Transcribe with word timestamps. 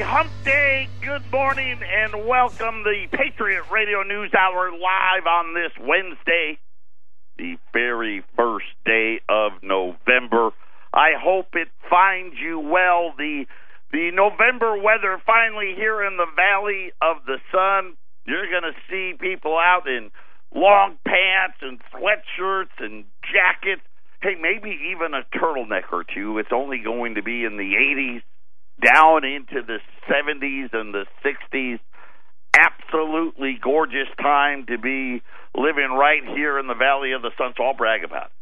Hump 0.00 0.30
Day. 0.44 0.88
Good 1.02 1.24
morning 1.32 1.80
and 1.82 2.26
welcome 2.26 2.84
the 2.84 3.08
Patriot 3.10 3.64
Radio 3.72 4.02
News 4.04 4.32
Hour 4.32 4.70
live 4.70 5.26
on 5.26 5.54
this 5.54 5.72
Wednesday, 5.80 6.58
the 7.36 7.56
very 7.72 8.22
first 8.36 8.66
day 8.84 9.20
of 9.28 9.52
November. 9.62 10.50
I 10.94 11.14
hope 11.18 11.48
it 11.54 11.68
finds 11.90 12.36
you 12.38 12.60
well. 12.60 13.12
The 13.18 13.46
the 13.90 14.10
November 14.12 14.80
weather 14.80 15.20
finally 15.26 15.74
here 15.74 16.04
in 16.04 16.16
the 16.16 16.30
Valley 16.36 16.92
of 17.02 17.24
the 17.26 17.38
Sun. 17.50 17.96
You're 18.24 18.48
going 18.50 18.70
to 18.72 18.78
see 18.88 19.18
people 19.18 19.56
out 19.56 19.88
in 19.88 20.10
long 20.54 20.96
pants 21.04 21.58
and 21.60 21.80
sweatshirts 21.92 22.78
and 22.78 23.04
jackets. 23.32 23.82
Hey, 24.22 24.36
maybe 24.40 24.78
even 24.92 25.14
a 25.14 25.24
turtleneck 25.36 25.92
or 25.92 26.04
two. 26.04 26.38
It's 26.38 26.52
only 26.52 26.78
going 26.78 27.16
to 27.16 27.22
be 27.22 27.44
in 27.44 27.56
the 27.56 27.74
80s 27.74 28.22
down 28.84 29.24
into 29.24 29.62
the 29.66 29.78
70s 30.08 30.72
and 30.72 30.94
the 30.94 31.04
60s. 31.24 31.80
Absolutely 32.58 33.58
gorgeous 33.62 34.08
time 34.20 34.66
to 34.66 34.78
be 34.78 35.22
living 35.54 35.90
right 35.90 36.22
here 36.34 36.58
in 36.58 36.66
the 36.66 36.74
Valley 36.74 37.12
of 37.12 37.22
the 37.22 37.30
Sun, 37.36 37.54
so 37.56 37.64
I'll 37.64 37.74
brag 37.74 38.04
about 38.04 38.26
it. 38.26 38.32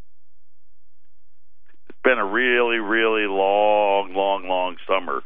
It's 1.89 1.99
been 2.05 2.19
a 2.19 2.25
really, 2.25 2.79
really 2.79 3.27
long, 3.27 4.15
long, 4.15 4.49
long 4.49 4.77
summer. 4.89 5.23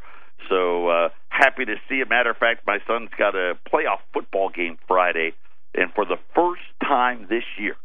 So 0.49 0.89
uh, 0.89 1.09
happy 1.29 1.65
to 1.67 1.77
see 1.89 1.97
it. 1.97 2.09
Matter 2.09 2.31
of 2.31 2.37
fact, 2.39 2.67
my 2.67 2.79
son's 2.87 3.11
got 3.17 3.35
a 3.35 3.55
playoff 3.73 4.01
football 4.13 4.51
game 4.51 4.79
Friday, 4.89 5.33
and 5.75 5.93
for 5.95 6.05
the 6.05 6.17
first 6.35 6.63
time 6.83 7.27
this 7.29 7.45
year, 7.59 7.77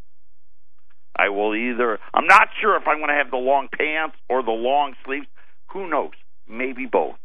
I 1.15 1.29
will 1.29 1.55
either. 1.55 1.99
I'm 2.13 2.27
not 2.27 2.49
sure 2.61 2.75
if 2.75 2.83
I'm 2.87 2.97
going 2.97 3.09
to 3.09 3.15
have 3.15 3.31
the 3.31 3.37
long 3.37 3.67
pants 3.71 4.15
or 4.29 4.43
the 4.43 4.51
long 4.51 4.95
sleeves. 5.05 5.27
Who 5.73 5.89
knows? 5.89 6.11
Maybe 6.49 6.85
both. 6.85 7.15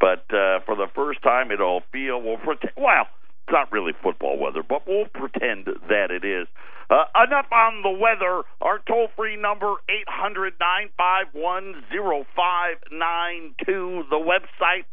But 0.00 0.24
uh, 0.32 0.60
for 0.64 0.76
the 0.76 0.86
first 0.94 1.22
time, 1.22 1.50
it'll 1.50 1.82
feel 1.92 2.20
we'll 2.22 2.38
pretend. 2.38 2.72
Well, 2.76 3.06
it's 3.44 3.52
not 3.52 3.70
really 3.70 3.92
football 4.02 4.38
weather, 4.38 4.62
but 4.66 4.86
we'll 4.86 5.06
pretend 5.12 5.66
that 5.88 6.10
it 6.10 6.24
is. 6.24 6.48
Uh, 6.88 7.04
enough 7.22 7.46
on 7.52 7.82
the 7.82 7.90
weather. 7.90 8.42
Our 8.60 8.80
toll 8.88 9.08
free 9.16 9.36
number 9.36 9.74
eight 9.88 10.08
hundred 10.08 10.54
nine 10.58 10.88
five 10.96 11.26
one 11.32 11.84
zero 11.92 12.24
five 12.34 12.76
nine 12.90 13.54
two. 13.64 14.04
The 14.10 14.16
website. 14.16 14.84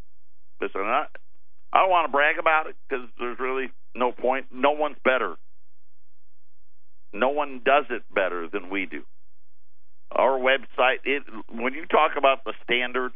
Listen, 0.61 0.81
I, 0.81 1.05
I 1.73 1.79
don't 1.79 1.89
want 1.89 2.07
to 2.07 2.11
brag 2.11 2.37
about 2.37 2.67
it 2.67 2.75
because 2.87 3.07
there's 3.17 3.39
really 3.39 3.71
no 3.95 4.11
point. 4.11 4.47
No 4.51 4.71
one's 4.71 4.97
better. 5.03 5.35
No 7.13 7.29
one 7.29 7.61
does 7.63 7.85
it 7.89 8.03
better 8.13 8.47
than 8.51 8.69
we 8.69 8.85
do. 8.85 9.03
Our 10.11 10.37
website. 10.37 10.97
It 11.05 11.23
when 11.49 11.73
you 11.73 11.85
talk 11.85 12.11
about 12.17 12.43
the 12.43 12.53
standard 12.63 13.11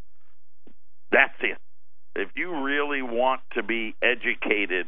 that's 1.11 1.35
it. 1.41 1.57
If 2.15 2.29
you 2.35 2.63
really 2.63 3.01
want 3.01 3.41
to 3.53 3.63
be 3.63 3.95
educated 4.01 4.87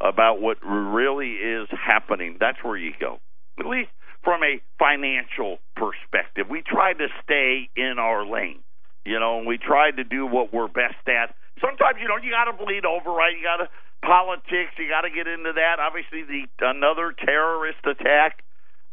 about 0.00 0.40
what 0.40 0.58
really 0.64 1.32
is 1.34 1.68
happening, 1.70 2.36
that's 2.40 2.58
where 2.62 2.76
you 2.76 2.92
go. 3.00 3.18
At 3.58 3.66
least 3.66 3.90
from 4.26 4.42
a 4.42 4.60
financial 4.78 5.58
perspective. 5.76 6.46
We 6.50 6.62
try 6.66 6.92
to 6.92 7.06
stay 7.22 7.70
in 7.76 7.96
our 7.98 8.26
lane. 8.26 8.60
You 9.06 9.20
know, 9.20 9.38
and 9.38 9.46
we 9.46 9.56
try 9.56 9.92
to 9.92 10.02
do 10.02 10.26
what 10.26 10.52
we're 10.52 10.66
best 10.66 10.98
at. 11.06 11.36
Sometimes, 11.60 11.98
you 12.02 12.08
know, 12.08 12.18
you 12.18 12.34
got 12.34 12.50
to 12.50 12.58
bleed 12.58 12.84
over, 12.84 13.14
right? 13.14 13.30
You 13.38 13.42
got 13.46 13.62
to 13.62 13.70
politics. 14.02 14.74
You 14.78 14.90
got 14.90 15.02
to 15.02 15.10
get 15.14 15.28
into 15.28 15.52
that. 15.54 15.78
Obviously, 15.78 16.26
the 16.26 16.66
another 16.66 17.14
terrorist 17.14 17.78
attack 17.86 18.42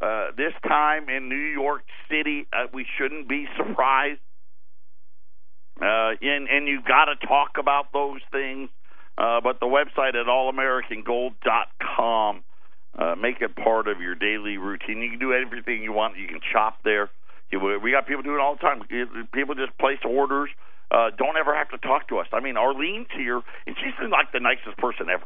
uh, 0.01 0.29
this 0.37 0.53
time 0.67 1.09
in 1.09 1.29
New 1.29 1.35
York 1.35 1.81
City. 2.11 2.45
Uh, 2.53 2.67
we 2.71 2.85
shouldn't 2.97 3.27
be 3.27 3.47
surprised. 3.57 4.21
Uh, 5.81 6.11
and 6.21 6.47
and 6.47 6.67
you 6.67 6.81
got 6.81 7.05
to 7.05 7.15
talk 7.27 7.57
about 7.59 7.91
those 7.93 8.21
things. 8.31 8.69
Uh, 9.17 9.41
but 9.41 9.59
the 9.59 9.65
website 9.67 10.15
at 10.15 10.25
allamericangold.com, 10.25 12.43
uh, 12.97 13.15
make 13.15 13.41
it 13.41 13.55
part 13.55 13.87
of 13.87 14.01
your 14.01 14.15
daily 14.15 14.57
routine. 14.57 15.01
You 15.01 15.11
can 15.11 15.19
do 15.19 15.33
everything 15.33 15.83
you 15.83 15.93
want. 15.93 16.17
You 16.17 16.27
can 16.27 16.39
shop 16.51 16.79
there. 16.83 17.11
You, 17.51 17.59
we 17.81 17.91
got 17.91 18.07
people 18.07 18.23
doing 18.23 18.37
it 18.37 18.41
all 18.41 18.55
the 18.55 18.61
time. 18.61 18.81
People 19.31 19.53
just 19.55 19.77
place 19.77 19.99
orders. 20.03 20.49
Uh, 20.89 21.11
don't 21.17 21.37
ever 21.37 21.55
have 21.55 21.69
to 21.69 21.77
talk 21.79 22.07
to 22.09 22.17
us. 22.19 22.27
I 22.33 22.39
mean, 22.39 22.55
Arlene's 22.55 23.09
here, 23.15 23.41
and 23.65 23.75
she's 23.79 23.93
like 24.11 24.31
the 24.31 24.39
nicest 24.39 24.77
person 24.77 25.09
ever. 25.09 25.25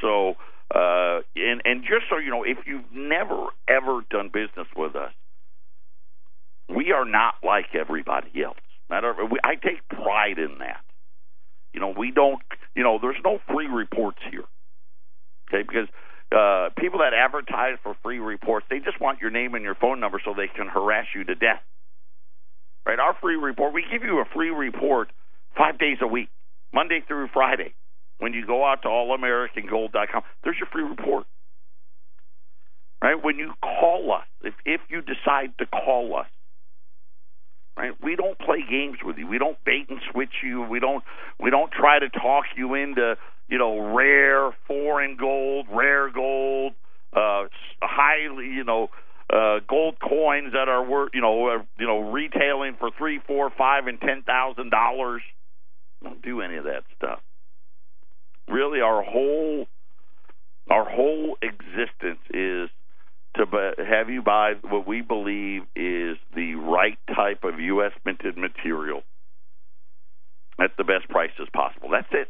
So, 0.00 0.36
uh, 0.74 1.20
and 1.36 1.60
and 1.64 1.82
just 1.82 2.06
so 2.10 2.18
you 2.18 2.30
know, 2.30 2.42
if 2.44 2.58
you've 2.66 2.90
never 2.92 3.46
ever 3.68 4.00
done 4.10 4.30
business 4.32 4.66
with 4.76 4.96
us, 4.96 5.12
we 6.68 6.92
are 6.92 7.04
not 7.04 7.34
like 7.44 7.74
everybody 7.74 8.42
else. 8.42 8.56
Matter 8.88 9.10
of, 9.10 9.32
I 9.42 9.54
take 9.54 9.86
pride 9.88 10.38
in 10.38 10.58
that. 10.58 10.80
You 11.72 11.80
know, 11.80 11.92
we 11.96 12.10
don't. 12.10 12.40
You 12.74 12.82
know, 12.82 12.98
there's 13.00 13.20
no 13.24 13.38
free 13.52 13.66
reports 13.66 14.18
here. 14.30 14.44
Okay, 15.48 15.62
because 15.66 15.88
uh, 16.32 16.70
people 16.78 17.00
that 17.00 17.12
advertise 17.14 17.78
for 17.82 17.96
free 18.02 18.18
reports, 18.18 18.66
they 18.70 18.78
just 18.78 19.00
want 19.00 19.20
your 19.20 19.30
name 19.30 19.54
and 19.54 19.62
your 19.62 19.74
phone 19.74 20.00
number 20.00 20.20
so 20.24 20.34
they 20.34 20.48
can 20.48 20.68
harass 20.68 21.06
you 21.14 21.24
to 21.24 21.34
death. 21.34 21.62
Right? 22.86 22.98
Our 22.98 23.16
free 23.20 23.36
report, 23.36 23.74
we 23.74 23.84
give 23.90 24.02
you 24.02 24.18
a 24.20 24.24
free 24.34 24.50
report 24.50 25.08
five 25.56 25.78
days 25.78 25.98
a 26.00 26.06
week, 26.06 26.28
Monday 26.72 27.02
through 27.06 27.28
Friday. 27.32 27.74
When 28.18 28.32
you 28.32 28.46
go 28.46 28.64
out 28.64 28.82
to 28.82 28.88
allamericangold.com, 28.88 30.22
there's 30.42 30.56
your 30.58 30.68
free 30.72 30.84
report. 30.84 31.26
Right? 33.02 33.22
When 33.22 33.36
you 33.36 33.52
call 33.60 34.12
us, 34.12 34.26
if 34.42 34.54
if 34.64 34.80
you 34.88 35.02
decide 35.02 35.52
to 35.58 35.66
call 35.66 36.16
us, 36.16 36.26
right? 37.76 37.92
We 38.02 38.16
don't 38.16 38.38
play 38.38 38.64
games 38.68 38.98
with 39.04 39.18
you. 39.18 39.26
We 39.26 39.38
don't 39.38 39.58
bait 39.64 39.86
and 39.88 40.00
switch 40.12 40.42
you. 40.42 40.62
We 40.62 40.80
don't 40.80 41.04
we 41.38 41.50
don't 41.50 41.70
try 41.70 41.98
to 41.98 42.08
talk 42.08 42.44
you 42.56 42.74
into 42.74 43.16
you 43.48 43.58
know 43.58 43.94
rare 43.94 44.52
foreign 44.66 45.16
gold, 45.16 45.66
rare 45.70 46.10
gold, 46.10 46.72
uh, 47.12 47.44
highly 47.82 48.46
you 48.46 48.64
know 48.64 48.88
uh, 49.32 49.60
gold 49.68 49.96
coins 50.00 50.52
that 50.52 50.68
are 50.68 50.84
worth 50.84 51.10
you 51.14 51.20
know 51.20 51.48
uh, 51.48 51.62
you 51.78 51.86
know 51.86 52.10
retailing 52.10 52.76
for 52.78 52.90
three, 52.96 53.20
four, 53.26 53.50
five, 53.56 53.86
and 53.86 54.00
ten 54.00 54.22
thousand 54.22 54.70
dollars. 54.70 55.22
Don't 56.02 56.22
do 56.22 56.40
any 56.40 56.56
of 56.56 56.64
that 56.64 56.84
stuff. 56.96 57.20
Really, 58.48 58.80
our 58.80 59.02
whole 59.02 59.66
our 60.70 60.88
whole 60.88 61.36
existence 61.42 62.20
is 62.30 62.70
to 63.36 63.46
have 63.84 64.08
you 64.10 64.22
buy 64.22 64.54
what 64.62 64.86
we 64.86 65.02
believe 65.02 65.62
is 65.74 66.16
the 66.34 66.54
right 66.54 66.98
type 67.14 67.44
of 67.44 67.60
U.S. 67.60 67.92
minted 68.04 68.36
material 68.36 69.02
at 70.60 70.70
the 70.78 70.84
best 70.84 71.08
prices 71.08 71.48
possible. 71.52 71.88
That's 71.90 72.08
it. 72.12 72.28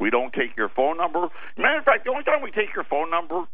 We 0.00 0.10
don't 0.10 0.32
take 0.32 0.56
your 0.56 0.68
phone 0.68 0.96
number. 0.96 1.28
Matter 1.56 1.78
of 1.78 1.84
fact, 1.84 2.04
the 2.04 2.10
only 2.10 2.24
time 2.24 2.42
we 2.42 2.50
take 2.50 2.74
your 2.74 2.84
phone 2.84 3.10
number, 3.10 3.44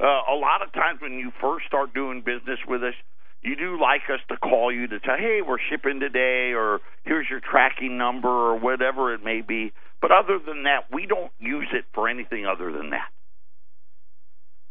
uh, 0.00 0.32
a 0.32 0.36
lot 0.36 0.62
of 0.64 0.72
times 0.72 1.00
when 1.00 1.12
you 1.12 1.32
first 1.40 1.66
start 1.66 1.94
doing 1.94 2.22
business 2.24 2.58
with 2.66 2.82
us, 2.82 2.94
you 3.42 3.56
do 3.56 3.80
like 3.80 4.02
us 4.12 4.20
to 4.28 4.36
call 4.36 4.72
you 4.72 4.86
to 4.86 5.00
tell, 5.00 5.16
hey, 5.18 5.40
we're 5.46 5.58
shipping 5.70 6.00
today, 6.00 6.52
or 6.54 6.80
here's 7.04 7.26
your 7.28 7.40
tracking 7.40 7.98
number, 7.98 8.28
or 8.28 8.58
whatever 8.58 9.12
it 9.12 9.22
may 9.24 9.40
be. 9.42 9.72
But 10.00 10.12
other 10.12 10.38
than 10.44 10.64
that, 10.64 10.92
we 10.92 11.06
don't 11.06 11.32
use 11.38 11.68
it 11.72 11.84
for 11.92 12.08
anything 12.08 12.46
other 12.46 12.72
than 12.72 12.90
that. 12.90 13.10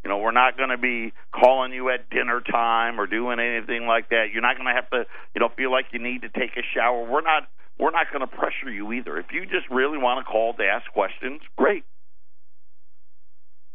You 0.03 0.09
know, 0.09 0.17
we're 0.17 0.31
not 0.31 0.57
going 0.57 0.69
to 0.69 0.77
be 0.77 1.13
calling 1.31 1.73
you 1.73 1.89
at 1.89 2.09
dinner 2.09 2.41
time 2.41 2.99
or 2.99 3.05
doing 3.05 3.39
anything 3.39 3.85
like 3.85 4.09
that. 4.09 4.27
You're 4.33 4.41
not 4.41 4.57
going 4.57 4.67
to 4.67 4.73
have 4.73 4.89
to, 4.89 5.05
you 5.35 5.39
know, 5.39 5.49
feel 5.55 5.71
like 5.71 5.85
you 5.93 5.99
need 5.99 6.23
to 6.23 6.29
take 6.29 6.57
a 6.57 6.63
shower. 6.73 7.05
We're 7.05 7.21
not 7.21 7.47
we're 7.79 7.91
not 7.91 8.07
going 8.11 8.21
to 8.21 8.27
pressure 8.27 8.69
you 8.69 8.91
either. 8.93 9.17
If 9.17 9.27
you 9.31 9.45
just 9.45 9.69
really 9.69 9.97
want 9.97 10.25
to 10.25 10.31
call 10.31 10.53
to 10.53 10.63
ask 10.63 10.91
questions, 10.91 11.41
great. 11.55 11.83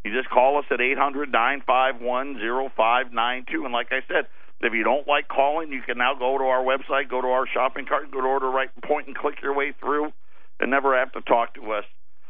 You 0.04 0.12
just 0.12 0.30
call 0.30 0.58
us 0.58 0.64
at 0.70 0.80
eight 0.80 0.98
hundred 0.98 1.32
nine 1.32 1.62
five 1.66 2.00
one 2.00 2.38
zero 2.38 2.70
five 2.76 3.12
nine 3.12 3.44
two, 3.50 3.64
and 3.64 3.72
like 3.72 3.88
I 3.90 4.00
said, 4.06 4.26
if 4.60 4.72
you 4.72 4.84
don't 4.84 5.06
like 5.06 5.28
calling, 5.28 5.72
you 5.72 5.82
can 5.82 5.98
now 5.98 6.14
go 6.14 6.38
to 6.38 6.44
our 6.44 6.62
website, 6.62 7.10
go 7.10 7.20
to 7.20 7.26
our 7.28 7.46
shopping 7.52 7.86
cart, 7.86 8.10
go 8.12 8.20
to 8.20 8.26
order 8.26 8.48
right 8.48 8.70
point 8.82 9.08
and 9.08 9.16
click 9.16 9.36
your 9.42 9.54
way 9.54 9.74
through, 9.80 10.12
and 10.60 10.70
never 10.70 10.96
have 10.96 11.12
to 11.12 11.20
talk 11.22 11.54
to 11.54 11.72
us. 11.72 11.84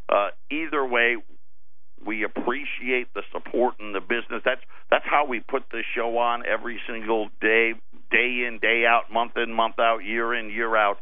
Uh, 0.08 0.28
either 0.50 0.87
way, 0.87 1.16
we 2.04 2.25
appreciate 2.25 3.12
the 3.14 3.22
support 3.32 3.75
and 3.81 3.94
the 3.94 4.00
business. 4.00 4.43
That's 4.44 4.60
that's 4.90 5.04
how 5.04 5.26
we 5.26 5.40
put 5.40 5.64
this 5.72 5.84
show 5.94 6.19
on 6.19 6.44
every 6.46 6.81
single 6.88 7.28
day, 7.40 7.72
day 8.10 8.44
in, 8.46 8.58
day 8.60 8.84
out, 8.87 9.12
month 9.12 9.32
in, 9.37 9.52
month 9.52 9.78
out, 9.78 9.98
year 10.04 10.34
in, 10.34 10.50
year 10.50 10.76
out. 10.76 10.98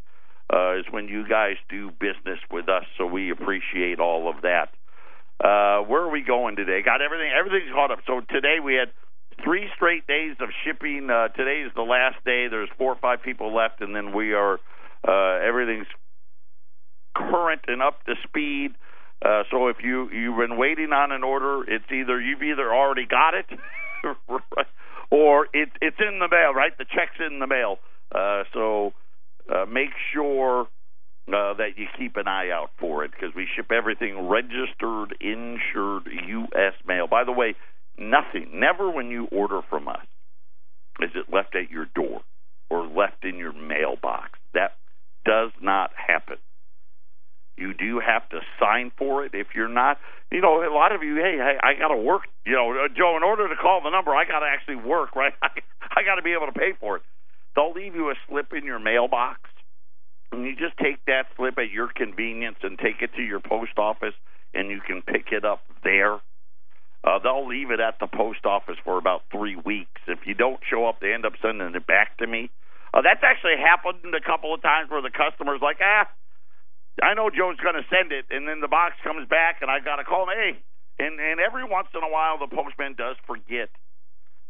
Uh, 0.52 0.78
is 0.78 0.84
when 0.90 1.08
you 1.08 1.26
guys 1.26 1.56
do 1.70 1.90
business 1.90 2.38
with 2.50 2.68
us. 2.68 2.84
So 2.98 3.06
we 3.06 3.30
appreciate 3.30 3.98
all 3.98 4.28
of 4.28 4.42
that. 4.42 4.68
Uh, 5.42 5.82
where 5.88 6.02
are 6.02 6.10
we 6.10 6.22
going 6.22 6.54
today? 6.54 6.82
Got 6.84 7.00
everything. 7.00 7.32
Everything's 7.36 7.72
caught 7.72 7.90
up. 7.90 8.00
So 8.06 8.20
today 8.28 8.58
we 8.62 8.74
had 8.74 8.92
three 9.42 9.68
straight 9.74 10.06
days 10.06 10.36
of 10.40 10.50
shipping. 10.64 11.08
Uh, 11.10 11.28
today 11.28 11.62
is 11.66 11.72
the 11.74 11.82
last 11.82 12.22
day. 12.24 12.48
There's 12.48 12.68
four 12.76 12.92
or 12.92 12.98
five 13.00 13.22
people 13.22 13.54
left, 13.54 13.80
and 13.80 13.96
then 13.96 14.14
we 14.14 14.34
are 14.34 14.60
uh, 15.06 15.40
everything's 15.42 15.86
current 17.16 17.62
and 17.66 17.82
up 17.82 18.04
to 18.04 18.14
speed. 18.28 18.74
Uh, 19.24 19.42
so 19.50 19.68
if 19.68 19.76
you 19.82 20.10
you've 20.10 20.36
been 20.36 20.58
waiting 20.58 20.92
on 20.92 21.10
an 21.10 21.24
order, 21.24 21.62
it's 21.66 21.90
either 21.90 22.20
you've 22.20 22.42
either 22.42 22.74
already 22.74 23.06
got 23.06 23.32
it, 23.34 23.46
or 25.10 25.46
it, 25.54 25.70
it's 25.80 25.96
in 25.98 26.18
the 26.18 26.28
mail. 26.30 26.52
Right, 26.52 26.76
the 26.76 26.84
check's 26.84 27.16
in 27.18 27.38
the 27.38 27.46
mail. 27.46 27.78
Uh, 28.14 28.44
so 28.52 28.92
uh, 29.50 29.64
make 29.64 29.90
sure 30.12 30.68
uh, 31.28 31.54
that 31.54 31.70
you 31.76 31.86
keep 31.98 32.16
an 32.16 32.28
eye 32.28 32.50
out 32.50 32.70
for 32.78 33.02
it 33.04 33.12
because 33.12 33.34
we 33.34 33.46
ship 33.56 33.72
everything 33.72 34.28
registered, 34.28 35.16
insured 35.20 36.06
U.S. 36.28 36.74
mail. 36.86 37.06
By 37.06 37.24
the 37.24 37.32
way, 37.32 37.54
nothing, 37.98 38.50
never 38.52 38.90
when 38.90 39.08
you 39.08 39.26
order 39.32 39.60
from 39.70 39.88
us 39.88 40.04
is 41.00 41.10
it 41.14 41.32
left 41.32 41.56
at 41.56 41.70
your 41.70 41.86
door 41.94 42.20
or 42.70 42.86
left 42.86 43.24
in 43.24 43.36
your 43.36 43.52
mailbox. 43.52 44.38
That 44.52 44.76
does 45.24 45.50
not 45.60 45.90
happen. 45.96 46.36
You 47.56 47.74
do 47.74 48.00
have 48.00 48.28
to 48.30 48.40
sign 48.58 48.90
for 48.96 49.24
it. 49.24 49.32
If 49.34 49.48
you're 49.54 49.68
not, 49.68 49.98
you 50.32 50.40
know, 50.40 50.62
a 50.62 50.72
lot 50.74 50.94
of 50.94 51.02
you, 51.02 51.16
hey, 51.16 51.36
hey 51.38 51.56
I 51.62 51.74
got 51.78 51.88
to 51.88 51.96
work. 51.96 52.22
You 52.44 52.52
know, 52.52 52.72
uh, 52.72 52.88
Joe, 52.96 53.16
in 53.16 53.22
order 53.22 53.48
to 53.48 53.56
call 53.56 53.80
the 53.82 53.90
number, 53.90 54.10
I 54.14 54.24
got 54.24 54.40
to 54.40 54.46
actually 54.46 54.76
work, 54.76 55.14
right? 55.16 55.32
I 55.42 56.02
got 56.04 56.16
to 56.16 56.22
be 56.22 56.32
able 56.32 56.46
to 56.46 56.58
pay 56.58 56.72
for 56.78 56.96
it. 56.96 57.02
They'll 57.54 57.72
leave 57.72 57.94
you 57.94 58.10
a 58.10 58.14
slip 58.28 58.52
in 58.52 58.64
your 58.64 58.80
mailbox, 58.80 59.40
and 60.32 60.44
you 60.44 60.56
just 60.56 60.76
take 60.76 61.04
that 61.06 61.26
slip 61.36 61.56
at 61.58 61.70
your 61.70 61.88
convenience 61.94 62.56
and 62.62 62.76
take 62.76 63.00
it 63.00 63.14
to 63.14 63.22
your 63.22 63.38
post 63.38 63.78
office, 63.78 64.14
and 64.52 64.70
you 64.70 64.80
can 64.84 65.02
pick 65.02 65.30
it 65.30 65.44
up 65.44 65.62
there. 65.84 66.18
Uh, 67.04 67.18
they'll 67.22 67.46
leave 67.46 67.70
it 67.70 67.78
at 67.78 68.00
the 68.00 68.08
post 68.08 68.44
office 68.44 68.76
for 68.82 68.98
about 68.98 69.22
three 69.30 69.54
weeks. 69.54 70.00
If 70.08 70.26
you 70.26 70.34
don't 70.34 70.58
show 70.68 70.88
up, 70.88 71.00
they 71.00 71.12
end 71.12 71.26
up 71.26 71.34
sending 71.40 71.74
it 71.74 71.86
back 71.86 72.16
to 72.18 72.26
me. 72.26 72.50
Uh, 72.94 73.02
that's 73.02 73.22
actually 73.22 73.58
happened 73.58 74.14
a 74.14 74.24
couple 74.24 74.54
of 74.54 74.62
times 74.62 74.90
where 74.90 75.02
the 75.02 75.10
customer's 75.10 75.60
like, 75.60 75.78
ah, 75.82 76.08
I 77.02 77.14
know 77.14 77.30
Joe's 77.30 77.58
going 77.58 77.74
to 77.74 77.86
send 77.90 78.12
it, 78.12 78.26
and 78.30 78.46
then 78.46 78.60
the 78.60 78.68
box 78.68 78.94
comes 79.02 79.28
back, 79.28 79.58
and 79.62 79.70
I 79.70 79.80
got 79.80 79.96
to 79.96 80.04
call 80.04 80.24
him. 80.24 80.36
Hey, 80.36 80.58
and 80.98 81.18
and 81.18 81.40
every 81.40 81.64
once 81.64 81.88
in 81.94 82.02
a 82.02 82.10
while, 82.10 82.38
the 82.38 82.46
postman 82.46 82.94
does 82.94 83.16
forget. 83.26 83.68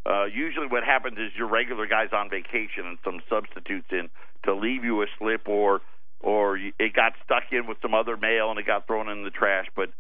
Uh, 0.05 0.25
usually, 0.27 0.67
what 0.67 0.85
happens 0.85 1.17
is 1.17 1.33
your 1.37 1.49
regular 1.49 1.87
guy's 1.87 2.13
on 2.13 2.29
vacation, 2.29 2.85
and 2.85 2.99
some 3.03 3.21
substitutes 3.31 3.89
in 3.91 4.11
to 4.45 4.55
leave 4.55 4.85
you 4.85 5.03
a 5.03 5.07
slip, 5.19 5.49
or 5.49 5.81
or 6.21 6.59
it 6.59 6.93
got 6.93 7.15
stuck 7.25 7.45
in 7.51 7.67
with 7.67 7.79
some 7.81 7.95
other 7.95 8.17
mail, 8.17 8.51
and 8.51 8.59
it 8.59 8.67
got 8.67 8.87
thrown 8.87 9.09
in 9.09 9.25
the 9.25 9.31
trash. 9.31 9.67
But 9.75 9.91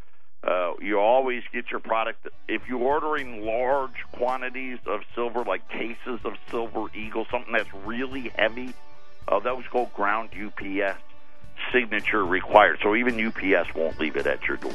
uh, 0.46 0.74
you 0.82 0.98
always 0.98 1.42
get 1.50 1.70
your 1.70 1.80
product 1.80 2.28
if 2.46 2.68
you're 2.68 2.82
ordering 2.82 3.42
large 3.46 4.04
quantities 4.12 4.78
of 4.86 5.00
silver, 5.14 5.44
like 5.44 5.66
cases 5.70 6.20
of 6.24 6.34
Silver 6.50 6.86
Eagle, 6.94 7.26
something 7.30 7.52
that's 7.54 7.72
really 7.86 8.30
heavy. 8.36 8.74
Uh, 9.26 9.38
those 9.38 9.64
go 9.72 9.86
ground 9.94 10.28
UPS 10.36 11.00
signature 11.72 12.24
required. 12.24 12.78
So 12.82 12.94
even 12.94 13.24
UPS 13.24 13.74
won't 13.74 13.98
leave 13.98 14.16
it 14.16 14.26
at 14.26 14.42
your 14.44 14.56
door. 14.56 14.72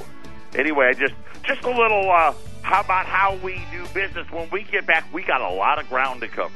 Anyway, 0.55 0.87
I 0.87 0.93
just 0.93 1.13
just 1.43 1.63
a 1.63 1.69
little 1.69 2.11
uh, 2.11 2.33
how 2.61 2.81
about 2.81 3.05
how 3.05 3.35
we 3.37 3.61
do 3.71 3.85
business. 3.93 4.29
When 4.31 4.49
we 4.49 4.63
get 4.63 4.85
back, 4.85 5.05
we 5.13 5.23
got 5.23 5.41
a 5.41 5.49
lot 5.49 5.79
of 5.79 5.87
ground 5.89 6.21
to 6.21 6.27
cover. 6.27 6.53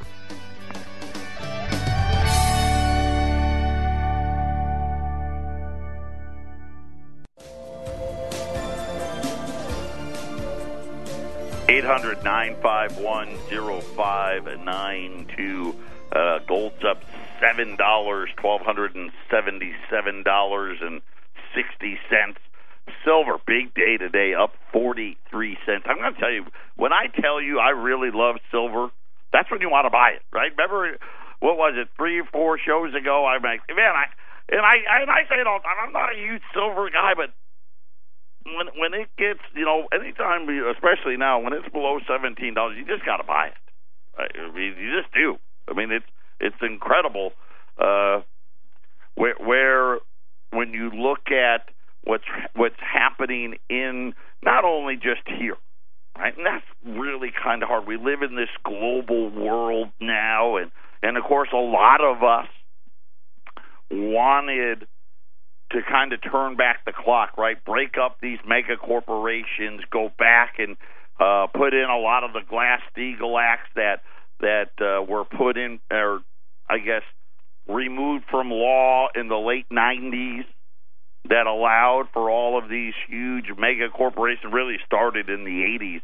Eight 11.70 11.84
hundred 11.84 12.24
nine 12.24 12.56
five 12.62 12.98
one 12.98 13.36
zero 13.48 13.80
five 13.80 14.46
nine 14.64 15.26
two. 15.36 15.76
Uh, 16.12 16.40
gold's 16.40 16.84
up 16.84 17.02
seven 17.42 17.76
dollars, 17.78 18.30
twelve 18.38 18.62
hundred 18.62 18.96
and 18.96 19.12
seventy-seven 19.30 20.24
dollars 20.24 20.80
and 20.82 21.02
sixty 21.56 21.98
cents. 22.10 22.40
Silver, 23.06 23.40
big 23.48 23.74
day 23.74 23.96
today, 23.96 24.34
up 24.34 24.52
forty-three 24.74 25.58
cents. 25.66 25.86
I'm 25.88 25.98
going 25.98 26.14
to 26.14 26.20
tell 26.20 26.32
you, 26.32 26.46
when 26.76 26.92
I 26.92 27.08
tell 27.08 27.42
you 27.42 27.60
I 27.60 27.70
really 27.70 28.12
love 28.12 28.36
silver, 28.52 28.90
that's 29.32 29.50
when 29.50 29.62
you 29.62 29.70
want 29.70 29.86
to 29.86 29.90
buy 29.90 30.20
it, 30.20 30.24
right? 30.36 30.52
Remember, 30.52 31.00
what 31.40 31.56
was 31.56 31.76
it, 31.80 31.88
three 31.96 32.20
or 32.20 32.28
four 32.32 32.60
shows 32.60 32.94
ago? 32.94 33.26
I'm 33.26 33.42
like, 33.42 33.62
man, 33.72 33.96
I 33.96 34.12
and 34.52 34.60
I 34.60 34.84
and 35.00 35.10
I 35.10 35.24
say 35.32 35.40
it 35.40 35.48
all 35.48 35.60
the 35.60 35.64
time. 35.64 35.80
I'm 35.80 35.94
not 35.96 36.12
a 36.12 36.20
huge 36.20 36.44
silver 36.54 36.90
guy, 36.92 37.16
but 37.16 37.32
when 38.44 38.68
when 38.76 38.92
it 38.94 39.08
gets, 39.16 39.40
you 39.56 39.64
know, 39.64 39.88
anytime, 39.96 40.44
especially 40.76 41.16
now 41.16 41.40
when 41.40 41.54
it's 41.54 41.70
below 41.72 42.00
seventeen 42.04 42.54
dollars, 42.54 42.76
you 42.76 42.84
just 42.84 43.06
got 43.08 43.18
to 43.18 43.24
buy 43.24 43.56
it. 43.56 43.60
I 44.20 44.52
mean, 44.52 44.76
you 44.76 44.92
just 44.92 45.14
do. 45.16 45.40
I 45.68 45.74
mean, 45.74 45.90
it's 45.90 46.06
it's 46.44 46.56
incredible 46.62 47.32
uh, 47.80 48.22
where, 49.16 49.36
where 49.40 50.00
when 50.52 50.74
you 50.74 50.92
look 50.92 51.32
at 51.32 51.70
what's 52.04 52.26
what's 52.56 52.80
happening 52.80 53.56
in 53.70 54.14
not 54.44 54.66
only 54.66 54.96
just 54.96 55.22
here, 55.26 55.56
right? 56.18 56.36
And 56.36 56.46
that's 56.46 56.66
really 56.86 57.32
kind 57.44 57.64
of 57.64 57.70
hard. 57.70 57.88
We 57.88 57.98
live 57.98 58.22
in 58.22 58.36
this 58.36 58.50
global 58.64 59.30
world 59.30 59.90
now, 60.00 60.58
and 60.58 60.72
and 61.02 61.18
of 61.18 61.24
course, 61.24 61.50
a 61.54 61.58
lot 61.58 62.02
of 62.02 62.24
us 62.24 62.48
wanted 63.90 64.88
to 65.72 65.80
kind 65.90 66.14
of 66.14 66.20
turn 66.22 66.56
back 66.56 66.86
the 66.86 66.94
clock, 66.94 67.38
right? 67.38 67.64
Break 67.66 67.96
up 67.98 68.18
these 68.22 68.38
mega 68.48 68.78
corporations, 68.78 69.82
go 69.92 70.12
back 70.20 70.56
and 70.60 70.78
uh, 71.20 71.48
put 71.48 71.74
in 71.74 71.88
a 71.90 71.98
lot 71.98 72.24
of 72.24 72.34
the 72.34 72.42
Glass 72.48 72.82
Steagall 72.96 73.42
acts 73.42 73.70
that 73.76 74.02
that 74.40 74.72
uh, 74.82 75.02
were 75.02 75.24
put 75.24 75.58
in 75.58 75.80
or 75.90 76.20
I 76.70 76.80
guess, 76.80 77.04
removed 77.68 78.26
from 78.30 78.50
law 78.50 79.08
in 79.16 79.28
the 79.28 79.38
late 79.38 79.68
90s 79.72 80.46
that 81.30 81.48
allowed 81.48 82.08
for 82.12 82.30
all 82.30 82.58
of 82.62 82.70
these 82.70 82.94
huge 83.08 83.46
mega 83.58 83.90
corporations 83.90 84.52
really 84.52 84.78
started 84.86 85.30
in 85.30 85.46
the 85.46 85.78
80s 85.80 86.02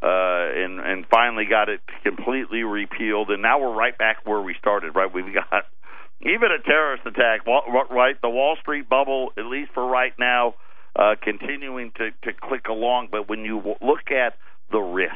uh, 0.00 0.64
and 0.64 0.80
and 0.80 1.06
finally 1.10 1.44
got 1.48 1.68
it 1.68 1.80
completely 2.02 2.62
repealed. 2.62 3.30
And 3.30 3.42
now 3.42 3.60
we're 3.60 3.74
right 3.74 3.96
back 3.96 4.18
where 4.24 4.40
we 4.40 4.54
started 4.58 4.94
right? 4.94 5.12
We've 5.12 5.32
got 5.32 5.64
even 6.20 6.50
a 6.50 6.62
terrorist 6.62 7.06
attack 7.06 7.46
right? 7.46 8.20
The 8.20 8.28
Wall 8.28 8.56
Street 8.60 8.88
bubble 8.88 9.30
at 9.36 9.46
least 9.46 9.72
for 9.74 9.86
right 9.86 10.12
now 10.18 10.54
uh, 10.96 11.14
continuing 11.22 11.92
to 11.98 12.10
to 12.24 12.32
click 12.32 12.66
along. 12.68 13.08
But 13.10 13.28
when 13.28 13.44
you 13.44 13.58
look 13.80 14.10
at 14.10 14.34
the 14.72 14.80
risk 14.80 15.14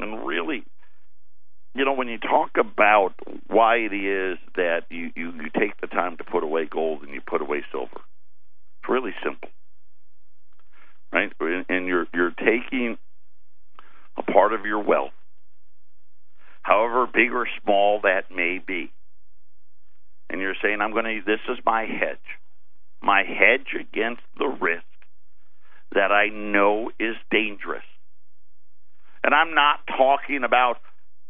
and 0.00 0.26
really 0.26 0.64
you 1.74 1.84
know, 1.84 1.92
when 1.92 2.08
you 2.08 2.18
talk 2.18 2.50
about 2.58 3.12
why 3.46 3.76
it 3.76 3.94
is 3.94 4.38
that 4.56 4.82
you, 4.90 5.10
you, 5.14 5.32
you 5.32 5.50
take 5.58 5.80
the 5.80 5.86
time 5.86 6.16
to 6.16 6.24
put 6.24 6.42
away 6.42 6.66
gold 6.66 7.02
and 7.02 7.12
you 7.12 7.20
put 7.20 7.42
away 7.42 7.62
silver, 7.70 7.90
it's 7.94 8.88
really 8.88 9.14
simple, 9.22 9.50
right? 11.12 11.32
And 11.68 11.86
you're 11.86 12.06
you're 12.12 12.32
taking 12.32 12.98
a 14.16 14.22
part 14.22 14.52
of 14.52 14.64
your 14.64 14.82
wealth, 14.82 15.12
however 16.62 17.06
big 17.06 17.32
or 17.32 17.46
small 17.62 18.00
that 18.02 18.34
may 18.34 18.58
be, 18.58 18.90
and 20.30 20.40
you're 20.40 20.56
saying, 20.62 20.80
"I'm 20.80 20.92
going 20.92 21.04
to. 21.04 21.20
This 21.24 21.40
is 21.48 21.58
my 21.64 21.82
hedge, 21.82 22.18
my 23.02 23.22
hedge 23.22 23.74
against 23.78 24.22
the 24.38 24.48
risk 24.48 24.84
that 25.92 26.10
I 26.10 26.28
know 26.28 26.90
is 26.98 27.14
dangerous." 27.30 27.84
And 29.22 29.34
I'm 29.34 29.54
not 29.54 29.80
talking 29.86 30.42
about 30.44 30.78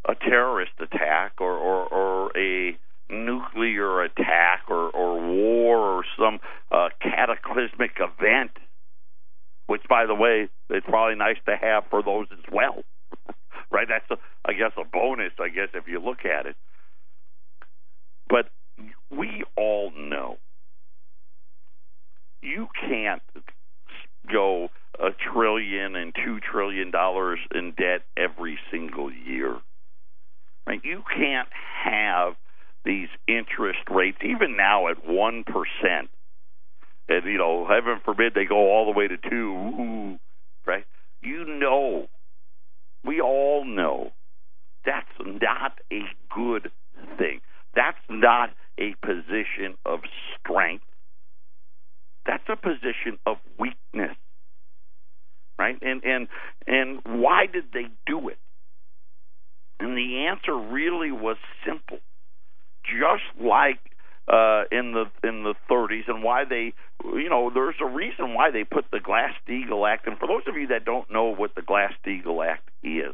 a 0.07 0.15
terrorist 0.15 0.71
attack 0.79 1.33
or, 1.39 1.53
or, 1.53 1.87
or 1.87 2.37
a 2.37 2.77
nuclear 3.09 4.01
attack 4.01 4.63
or, 4.69 4.89
or 4.89 5.19
war 5.19 5.77
or 5.77 6.03
some 6.17 6.39
uh, 6.71 6.89
cataclysmic 7.01 7.97
event, 7.99 8.51
which, 9.67 9.81
by 9.89 10.05
the 10.05 10.15
way, 10.15 10.47
it's 10.69 10.85
probably 10.87 11.15
nice 11.15 11.37
to 11.45 11.55
have 11.59 11.83
for 11.89 12.03
those 12.03 12.27
as 12.31 12.43
well. 12.51 12.83
right? 13.71 13.87
That's, 13.87 14.09
a, 14.11 14.17
I 14.49 14.53
guess, 14.53 14.71
a 14.77 14.83
bonus, 14.85 15.33
I 15.39 15.49
guess, 15.49 15.69
if 15.73 15.87
you 15.87 15.99
look 15.99 16.25
at 16.25 16.45
it. 16.45 16.55
But 18.29 18.49
we 19.09 19.43
all 19.57 19.91
know 19.97 20.37
you 22.41 22.67
can't 22.79 23.21
go 24.31 24.69
a 24.99 25.09
trillion 25.11 25.95
and 25.95 26.13
two 26.13 26.39
trillion 26.39 26.91
dollars 26.91 27.39
in 27.53 27.71
debt 27.71 28.01
every 28.17 28.57
single 28.71 29.11
year. 29.11 29.57
Right? 30.69 30.81
You 30.83 31.01
can't 31.17 31.49
have 31.83 32.35
these 32.85 33.07
interest 33.27 33.79
rates, 33.89 34.19
even 34.23 34.55
now 34.55 34.87
at 34.87 35.03
1%. 35.03 35.43
And, 37.09 37.25
you 37.25 37.37
know, 37.39 37.65
heaven 37.67 37.99
forbid 38.05 38.33
they 38.35 38.45
go 38.45 38.69
all 38.71 38.85
the 38.85 38.97
way 38.97 39.07
to 39.07 39.17
2 39.17 39.35
Ooh, 39.35 40.19
right? 40.67 40.85
You 41.23 41.43
know, 41.43 42.05
we 43.03 43.19
all 43.19 43.65
know 43.65 44.11
that's 44.85 45.07
not 45.19 45.79
a 45.91 46.01
good 46.35 46.69
thing. 47.17 47.41
That's 47.75 47.97
not 48.07 48.51
a 48.77 48.93
position 49.01 49.75
of 49.87 50.01
strength. 50.37 50.85
That's 52.27 52.43
a 52.47 52.55
position 52.55 53.17
of 53.25 53.37
weakness. 53.59 54.15
Right? 55.57 55.77
And 55.81 56.03
and 56.05 56.27
and 56.67 57.01
why 57.03 57.47
did 57.51 57.65
they 57.73 57.87
do 58.05 58.29
it? 58.29 58.37
Answer 60.29 60.55
really 60.55 61.11
was 61.11 61.37
simple. 61.65 61.99
Just 62.83 63.23
like 63.43 63.79
uh, 64.27 64.63
in 64.71 64.93
the 64.93 65.05
in 65.27 65.43
the 65.43 65.55
30s, 65.69 66.07
and 66.07 66.23
why 66.23 66.43
they, 66.45 66.73
you 67.03 67.29
know, 67.29 67.49
there's 67.53 67.75
a 67.81 67.85
reason 67.85 68.33
why 68.33 68.51
they 68.51 68.63
put 68.63 68.85
the 68.91 68.99
Glass 68.99 69.33
Steagall 69.47 69.91
Act. 69.91 70.07
And 70.07 70.17
for 70.17 70.27
those 70.27 70.43
of 70.47 70.55
you 70.55 70.67
that 70.67 70.85
don't 70.85 71.11
know 71.11 71.33
what 71.35 71.55
the 71.55 71.61
Glass 71.61 71.93
Steagall 72.05 72.45
Act 72.45 72.69
is, 72.83 73.13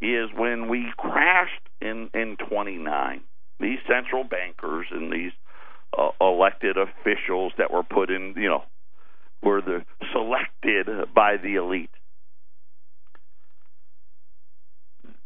is 0.00 0.28
when 0.36 0.68
we 0.68 0.92
crashed 0.96 1.68
in 1.80 2.10
in 2.12 2.36
29, 2.36 3.20
these 3.60 3.78
central 3.88 4.24
bankers 4.24 4.86
and 4.90 5.12
these 5.12 5.32
uh, 5.98 6.10
elected 6.20 6.76
officials 6.76 7.52
that 7.56 7.72
were 7.72 7.82
put 7.82 8.10
in, 8.10 8.34
you 8.36 8.48
know, 8.48 8.64
were 9.42 9.62
the 9.62 9.84
selected 10.12 10.86
by 11.14 11.36
the 11.42 11.54
elite. 11.54 11.90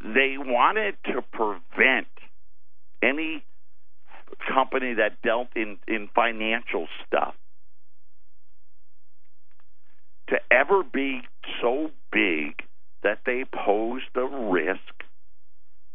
They 0.04 0.36
wanted 0.38 0.96
to 1.06 1.22
prevent 1.32 2.06
any 3.02 3.42
company 4.52 4.94
that 4.94 5.22
dealt 5.22 5.48
in, 5.56 5.78
in 5.88 6.08
financial 6.14 6.86
stuff 7.06 7.34
to 10.28 10.36
ever 10.50 10.82
be 10.82 11.22
so 11.60 11.90
big 12.12 12.62
that 13.02 13.20
they 13.24 13.44
posed 13.44 14.04
a 14.14 14.24
risk 14.24 15.04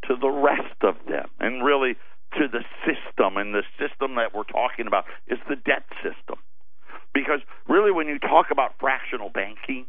to 0.08 0.16
the 0.20 0.30
rest 0.30 0.82
of 0.82 0.96
them 1.08 1.30
and 1.39 1.63
really 1.63 1.96
to 2.38 2.48
the 2.48 2.63
system. 2.86 3.38
And 3.38 3.54
the 3.54 3.63
system 3.78 4.16
that 4.16 4.34
we're 4.34 4.44
talking 4.44 4.88
about 4.88 5.06
is 5.28 5.38
the 5.48 5.56
debt 5.56 5.84
system. 6.01 6.38
Because 7.13 7.42
really, 7.68 7.92
when 7.92 8.08
you 8.08 8.20
talk 8.20 8.48
about 8.51 8.74
fractional 8.80 9.30
banking, 9.30 9.86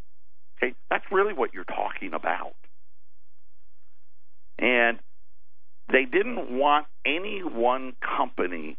okay, 0.56 0.74
that's 0.90 1.04
really 1.12 1.34
what 1.34 1.52
you're 1.52 1.64
talking 1.64 2.14
about. 2.14 2.54
And 4.60 4.98
they 5.90 6.04
didn't 6.04 6.56
want 6.56 6.86
any 7.04 7.40
one 7.42 7.94
company 8.00 8.76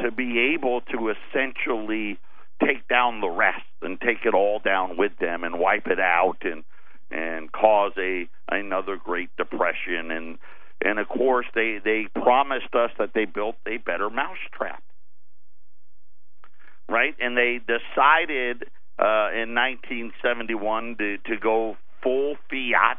to 0.00 0.10
be 0.10 0.54
able 0.54 0.80
to 0.92 1.12
essentially 1.12 2.18
take 2.64 2.86
down 2.88 3.20
the 3.20 3.28
rest 3.28 3.66
and 3.82 4.00
take 4.00 4.24
it 4.24 4.34
all 4.34 4.60
down 4.60 4.96
with 4.96 5.12
them 5.20 5.44
and 5.44 5.58
wipe 5.58 5.86
it 5.88 6.00
out 6.00 6.38
and 6.42 6.64
and 7.10 7.52
cause 7.52 7.92
a 7.98 8.28
another 8.48 8.96
great 8.96 9.28
depression. 9.36 10.10
And 10.10 10.38
and 10.84 10.98
of 10.98 11.08
course 11.08 11.46
they 11.54 11.78
they 11.84 12.06
promised 12.14 12.74
us 12.74 12.90
that 12.98 13.10
they 13.14 13.24
built 13.24 13.56
a 13.66 13.78
better 13.78 14.08
mousetrap. 14.08 14.82
Right? 16.88 17.14
And 17.20 17.36
they 17.36 17.58
decided 17.58 18.64
uh 18.98 19.34
in 19.34 19.54
1971 19.54 20.96
to 20.98 21.18
to 21.18 21.36
go 21.36 21.76
full 22.02 22.36
fiat 22.48 22.98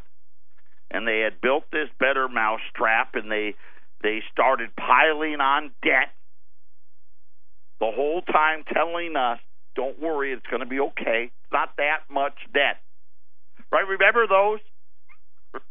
and 0.93 1.07
they 1.07 1.19
had 1.19 1.41
built 1.41 1.65
this 1.71 1.89
better 1.99 2.29
mousetrap 2.29 3.15
and 3.15 3.29
they 3.29 3.55
they 4.01 4.21
started 4.31 4.69
piling 4.75 5.41
on 5.41 5.71
debt 5.81 6.13
the 7.79 7.91
whole 7.93 8.21
time 8.21 8.63
telling 8.71 9.15
us 9.17 9.39
don't 9.75 9.99
worry 9.99 10.31
it's 10.31 10.45
going 10.45 10.61
to 10.61 10.67
be 10.67 10.79
okay. 10.79 11.31
It's 11.33 11.51
not 11.51 11.75
that 11.77 12.05
much 12.09 12.37
debt. 12.53 12.77
Right? 13.71 13.87
Remember 13.87 14.27
those? 14.27 14.59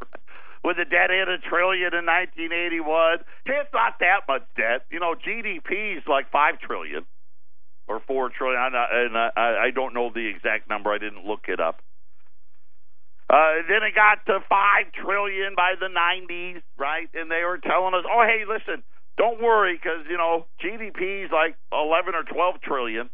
With 0.64 0.76
the 0.76 0.85
debt 0.85 1.11
hit 1.11 1.29
a 1.29 1.38
trillion 1.38 1.95
in 1.95 2.07
1981 2.07 3.19
it's 3.47 3.73
not 3.73 3.95
that 4.00 4.26
much 4.26 4.43
debt. 4.57 4.87
You 4.91 4.99
know 4.99 5.14
gdp 5.14 5.99
is 5.99 6.02
like 6.09 6.31
5 6.31 6.59
trillion 6.61 7.07
or 7.87 8.00
4 8.07 8.31
trillion. 8.31 8.61
And 8.61 9.17
I 9.17 9.71
don't 9.73 9.95
know 9.95 10.11
the 10.12 10.26
exact 10.26 10.69
number. 10.69 10.91
I 10.91 10.99
didn't 10.99 11.25
look 11.25 11.47
it 11.47 11.61
up 11.61 11.81
uh, 13.33 13.65
then 13.67 13.83
it 13.83 13.95
got 13.95 14.21
to 14.27 14.45
five 14.49 14.93
trillion 14.93 15.55
by 15.57 15.73
the 15.81 15.89
90s, 15.89 16.61
right? 16.77 17.09
And 17.15 17.31
they 17.31 17.43
were 17.45 17.57
telling 17.57 17.95
us, 17.95 18.05
"Oh, 18.05 18.23
hey, 18.23 18.45
listen, 18.45 18.85
don't 19.17 19.41
worry, 19.41 19.75
because 19.75 20.07
you 20.09 20.19
know 20.19 20.47
GDP 20.61 21.25
is 21.25 21.33
like 21.33 21.57
11 21.73 22.15
or 22.15 22.25
12 22.25 22.61
trillion, 22.61 23.09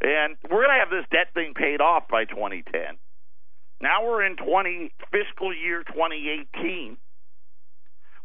and 0.00 0.36
we're 0.50 0.66
gonna 0.66 0.80
have 0.80 0.90
this 0.90 1.06
debt 1.12 1.32
thing 1.32 1.54
paid 1.54 1.80
off 1.80 2.08
by 2.08 2.24
2010." 2.24 2.98
Now 3.80 4.04
we're 4.04 4.24
in 4.24 4.36
20 4.36 4.92
fiscal 5.10 5.54
year 5.54 5.84
2018. 5.84 6.96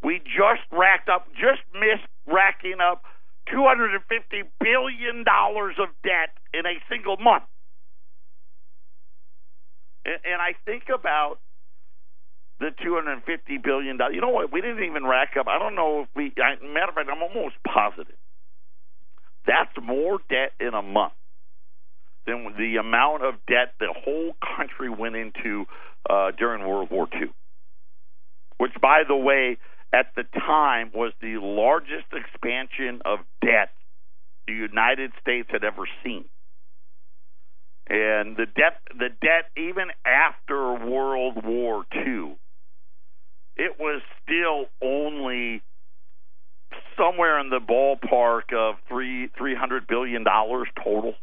We 0.03 0.19
just 0.19 0.61
racked 0.71 1.09
up, 1.09 1.27
just 1.33 1.61
missed 1.73 2.07
racking 2.25 2.81
up 2.81 3.03
250 3.51 4.43
billion 4.59 5.23
dollars 5.23 5.75
of 5.79 5.89
debt 6.03 6.37
in 6.53 6.65
a 6.65 6.81
single 6.89 7.17
month. 7.17 7.43
And, 10.07 10.17
and 10.25 10.41
I 10.41 10.55
think 10.65 10.85
about 10.89 11.37
the 12.59 12.71
250 12.81 13.59
billion 13.59 13.97
dollars. 13.97 14.15
You 14.15 14.21
know 14.21 14.29
what? 14.29 14.51
We 14.51 14.61
didn't 14.61 14.83
even 14.83 15.05
rack 15.05 15.37
up. 15.39 15.47
I 15.47 15.59
don't 15.59 15.75
know 15.75 16.01
if 16.01 16.09
we. 16.15 16.33
I, 16.41 16.55
matter 16.65 16.89
of 16.89 16.95
fact, 16.95 17.09
I'm 17.11 17.21
almost 17.21 17.55
positive 17.67 18.17
that's 19.47 19.71
more 19.81 20.19
debt 20.29 20.51
in 20.59 20.73
a 20.73 20.81
month 20.81 21.13
than 22.27 22.53
the 22.57 22.75
amount 22.75 23.23
of 23.23 23.35
debt 23.47 23.73
the 23.79 23.93
whole 24.03 24.35
country 24.57 24.89
went 24.89 25.15
into 25.15 25.65
uh, 26.09 26.31
during 26.37 26.67
World 26.67 26.91
War 26.91 27.07
II. 27.13 27.29
Which, 28.57 28.73
by 28.81 29.03
the 29.07 29.15
way, 29.15 29.57
at 29.93 30.07
the 30.15 30.23
time 30.23 30.91
was 30.93 31.13
the 31.21 31.37
largest 31.37 32.07
expansion 32.11 33.01
of 33.05 33.19
debt 33.41 33.69
the 34.45 34.53
United 34.53 35.11
States 35.21 35.47
had 35.49 35.63
ever 35.63 35.83
seen 36.03 36.25
and 37.89 38.35
the 38.35 38.45
debt 38.45 38.81
the 38.89 39.09
debt 39.21 39.49
even 39.55 39.87
after 40.05 40.73
World 40.73 41.43
War 41.43 41.85
II, 41.95 42.35
it 43.55 43.79
was 43.79 44.01
still 44.23 44.65
only 44.81 45.61
somewhere 46.97 47.39
in 47.39 47.49
the 47.49 47.59
ballpark 47.59 48.53
of 48.53 48.75
three 48.89 49.29
three 49.37 49.55
hundred 49.55 49.87
billion 49.87 50.23
dollars 50.23 50.67
total. 50.83 51.13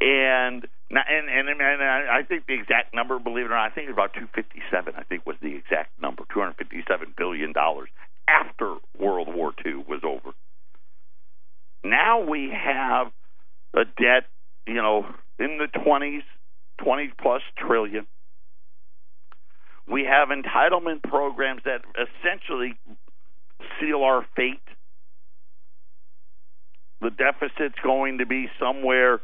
And 0.00 0.66
and 0.90 1.28
and, 1.28 1.48
and 1.48 1.82
I 1.82 2.22
think 2.28 2.46
the 2.46 2.54
exact 2.54 2.94
number, 2.94 3.18
believe 3.18 3.46
it 3.46 3.50
or 3.50 3.56
not, 3.56 3.70
I 3.70 3.74
think 3.74 3.88
it's 3.88 3.94
about 3.94 4.14
two 4.14 4.28
fifty 4.32 4.62
seven. 4.70 4.94
I 4.96 5.02
think 5.02 5.26
was 5.26 5.36
the 5.42 5.56
exact 5.56 6.00
number, 6.00 6.22
two 6.32 6.38
hundred 6.38 6.56
fifty 6.56 6.84
seven 6.86 7.12
billion 7.16 7.52
dollars 7.52 7.88
after 8.28 8.76
World 8.96 9.28
War 9.34 9.52
II 9.66 9.84
was 9.88 10.02
over. 10.04 10.30
Now 11.82 12.20
we 12.20 12.52
have 12.54 13.10
a 13.74 13.84
debt, 13.84 14.24
you 14.66 14.74
know, 14.74 15.06
in 15.38 15.58
the 15.58 15.66
20s, 15.78 16.22
20 16.82 17.12
plus 17.20 17.42
trillion. 17.56 18.06
We 19.86 20.04
have 20.04 20.28
entitlement 20.28 21.02
programs 21.02 21.62
that 21.64 21.82
essentially 21.94 22.74
seal 23.80 24.02
our 24.02 24.24
fate. 24.36 24.60
The 27.00 27.10
deficit's 27.10 27.78
going 27.82 28.18
to 28.18 28.26
be 28.26 28.48
somewhere, 28.60 29.20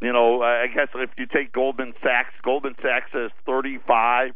you 0.00 0.12
know, 0.12 0.42
I 0.42 0.66
guess 0.72 0.88
if 0.94 1.10
you 1.16 1.26
take 1.26 1.52
Goldman 1.52 1.94
Sachs, 2.02 2.34
Goldman 2.44 2.74
Sachs 2.82 3.10
says 3.12 3.30
35 3.46 4.32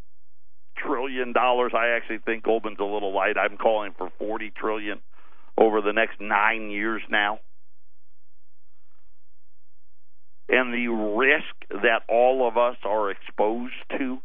trillion 0.77 1.33
dollars. 1.33 1.73
I 1.77 1.89
actually 1.89 2.19
think 2.19 2.43
Goldman's 2.43 2.79
a 2.81 2.85
little 2.85 3.15
light. 3.15 3.37
I'm 3.37 3.59
calling 3.59 3.93
for 3.97 4.11
40 4.19 4.53
trillion 4.57 5.01
over 5.59 5.83
the 5.83 5.93
next 5.93 6.21
9 6.21 6.71
years 6.71 7.03
now 7.11 7.41
and 10.51 10.75
the 10.75 10.89
risk 10.89 11.55
that 11.71 12.03
all 12.09 12.47
of 12.47 12.57
us 12.59 12.77
are 12.85 13.11
exposed 13.11 13.75
to. 13.97 14.19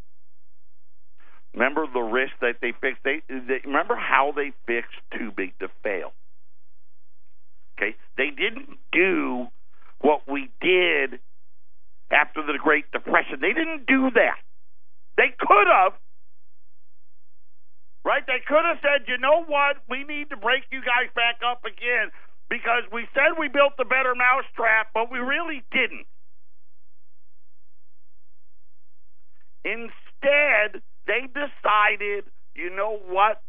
Remember 1.53 1.85
the 1.91 2.01
risk 2.01 2.33
that 2.41 2.55
they 2.61 2.73
fixed. 2.81 3.03
They, 3.05 3.21
they 3.29 3.61
remember 3.63 3.95
how 3.95 4.33
they 4.35 4.51
fixed 4.65 4.99
too 5.17 5.31
big 5.31 5.57
to 5.59 5.69
fail. 5.83 6.11
Okay, 7.77 7.95
they 8.17 8.31
didn't 8.31 8.77
do 8.91 9.47
what 10.01 10.21
we 10.27 10.49
did 10.59 11.19
after 12.11 12.41
the 12.41 12.57
Great 12.61 12.91
Depression. 12.91 13.39
They 13.39 13.53
didn't 13.53 13.85
do 13.85 14.09
that. 14.15 14.41
They 15.17 15.31
could 15.39 15.67
have. 15.67 15.93
Right? 18.03 18.25
They 18.27 18.41
could 18.45 18.65
have 18.65 18.77
said, 18.81 19.07
you 19.07 19.17
know 19.17 19.43
what? 19.45 19.77
We 19.89 20.03
need 20.03 20.29
to 20.29 20.37
break 20.37 20.63
you 20.71 20.81
guys 20.81 21.09
back 21.15 21.41
up 21.41 21.65
again 21.65 22.11
because 22.49 22.83
we 22.93 23.07
said 23.13 23.39
we 23.39 23.47
built 23.47 23.77
the 23.77 23.85
better 23.85 24.13
mousetrap, 24.13 24.93
but 24.93 25.11
we 25.11 25.17
really 25.17 25.63
didn't. 25.71 26.05
Instead, 29.65 30.81
they 31.07 31.25
decided, 31.25 32.25
you 32.53 32.69
know 32.69 32.99
what? 33.09 33.41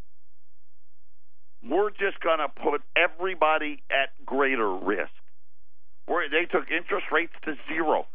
We're 1.62 1.90
just 1.90 2.20
going 2.20 2.38
to 2.38 2.48
put 2.48 2.80
everybody 2.96 3.82
at 3.90 4.08
greater 4.24 4.74
risk. 4.74 5.12
Where 6.06 6.28
they 6.30 6.46
took 6.46 6.70
interest 6.70 7.06
rates 7.12 7.34
to 7.44 7.54
zero. 7.68 8.06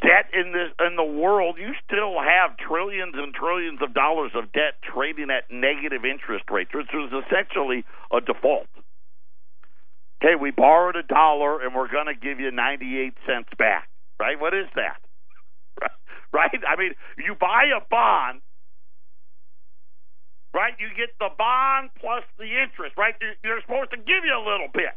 Debt 0.00 0.30
in 0.32 0.52
this 0.52 0.72
in 0.80 0.96
the 0.96 1.04
world, 1.04 1.56
you 1.58 1.72
still 1.84 2.20
have 2.20 2.56
trillions 2.56 3.14
and 3.16 3.34
trillions 3.34 3.80
of 3.82 3.94
dollars 3.94 4.32
of 4.34 4.52
debt 4.52 4.80
trading 4.82 5.28
at 5.30 5.50
negative 5.50 6.04
interest 6.04 6.44
rates, 6.50 6.70
which 6.74 6.88
was 6.92 7.10
essentially 7.12 7.84
a 8.12 8.20
default. 8.20 8.66
Okay, 10.22 10.34
we 10.34 10.50
borrowed 10.50 10.96
a 10.96 11.02
dollar 11.02 11.60
and 11.62 11.74
we're 11.74 11.90
going 11.90 12.06
to 12.06 12.14
give 12.14 12.40
you 12.40 12.50
98 12.50 13.14
cents 13.26 13.50
back. 13.58 13.88
Right? 14.18 14.40
What 14.40 14.54
is 14.54 14.66
that? 14.74 14.98
right? 16.32 16.50
I 16.66 16.76
mean, 16.76 16.92
you 17.18 17.34
buy 17.38 17.70
a 17.76 17.80
bond, 17.90 18.40
right? 20.54 20.72
You 20.78 20.88
get 20.96 21.10
the 21.18 21.30
bond 21.36 21.90
plus 22.00 22.24
the 22.38 22.48
interest, 22.62 22.96
right? 22.96 23.14
They're 23.42 23.60
supposed 23.62 23.90
to 23.90 23.98
give 23.98 24.24
you 24.24 24.34
a 24.34 24.44
little 24.44 24.68
bit. 24.72 24.94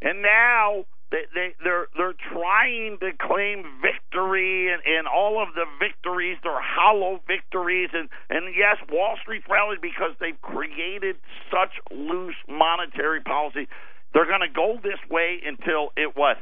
And 0.00 0.22
now 0.22 0.86
they, 1.10 1.26
they 1.34 1.48
they're 1.64 1.88
they're 1.96 2.14
trying 2.30 2.98
to 3.00 3.10
claim 3.18 3.64
victory 3.82 4.72
and, 4.72 4.80
and 4.86 5.08
all 5.08 5.42
of 5.42 5.54
the 5.54 5.64
victories 5.80 5.88
victories, 6.08 6.38
they're 6.42 6.60
hollow 6.60 7.20
victories, 7.26 7.90
and 7.92 8.08
and 8.30 8.54
yes, 8.56 8.76
Wall 8.90 9.16
Street 9.22 9.42
rallied 9.48 9.80
because 9.80 10.12
they've 10.20 10.40
created 10.40 11.16
such 11.50 11.72
loose 11.90 12.36
monetary 12.48 13.20
policy. 13.20 13.68
They're 14.14 14.26
going 14.26 14.40
to 14.40 14.52
go 14.54 14.78
this 14.82 14.98
way 15.10 15.38
until 15.44 15.90
it 15.96 16.16
what 16.16 16.38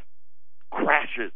crashes. 0.77 1.33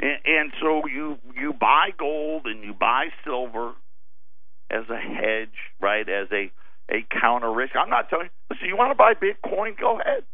And, 0.00 0.18
and 0.26 0.52
so 0.62 0.82
you 0.86 1.18
you 1.36 1.54
buy 1.54 1.90
gold 1.98 2.46
and 2.46 2.64
you 2.64 2.74
buy 2.74 3.08
silver 3.24 3.72
as 4.70 4.84
a 4.90 4.98
hedge, 4.98 5.56
right? 5.80 6.08
As 6.08 6.28
a 6.32 6.52
a 6.90 7.06
counter 7.20 7.52
risk. 7.52 7.72
I'm 7.76 7.90
not 7.90 8.10
telling 8.10 8.26
you. 8.26 8.32
Listen, 8.50 8.68
you 8.68 8.76
want 8.76 8.92
to 8.92 8.98
buy 8.98 9.14
Bitcoin? 9.14 9.78
Go 9.78 10.00
ahead. 10.00 10.24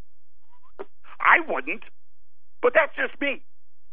I 1.21 1.41
wouldn't, 1.49 1.85
but 2.63 2.75
that's 2.75 2.95
just 2.97 3.21
me. 3.21 3.43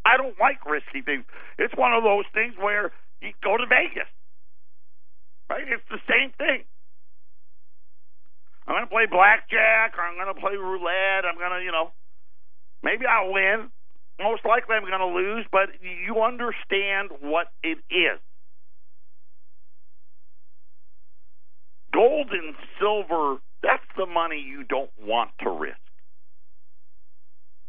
I 0.06 0.18
don't 0.18 0.36
like 0.40 0.66
risky 0.66 1.02
things. 1.04 1.26
It's 1.60 1.74
one 1.78 1.94
of 1.94 2.04
those 2.04 2.26
things 2.34 2.56
where 2.60 2.92
you 3.22 3.32
go 3.44 3.58
to 3.58 3.66
Vegas, 3.68 4.10
right? 5.50 5.66
It's 5.68 5.86
the 5.90 6.02
same 6.10 6.32
thing. 6.38 6.66
I'm 8.68 8.76
going 8.76 8.86
to 8.86 8.90
play 8.90 9.06
blackjack 9.06 9.98
or 9.98 10.02
I'm 10.02 10.16
going 10.16 10.34
to 10.34 10.42
play 10.42 10.58
roulette. 10.58 11.26
I'm 11.26 11.38
going 11.38 11.60
to, 11.60 11.64
you 11.64 11.72
know, 11.72 11.92
maybe 12.82 13.06
I'll 13.06 13.32
win. 13.32 13.70
Most 14.20 14.46
likely 14.46 14.76
I'm 14.76 14.86
going 14.86 15.00
to 15.00 15.14
lose, 15.14 15.46
but 15.52 15.70
you 15.82 16.22
understand 16.24 17.12
what 17.22 17.48
it 17.64 17.78
is. 17.92 18.20
Gold 21.94 22.28
and 22.32 22.56
silver, 22.80 23.38
that's 23.62 23.86
the 23.98 24.06
money 24.06 24.40
you 24.40 24.64
don't 24.64 24.92
want 25.00 25.32
to 25.42 25.50
risk. 25.50 25.78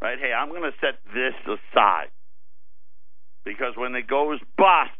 Right? 0.01 0.19
Hey, 0.19 0.33
I'm 0.33 0.49
going 0.49 0.63
to 0.63 0.77
set 0.81 0.99
this 1.13 1.35
aside 1.45 2.09
because 3.45 3.75
when 3.77 3.95
it 3.95 4.07
goes 4.07 4.41
bust, 4.57 4.91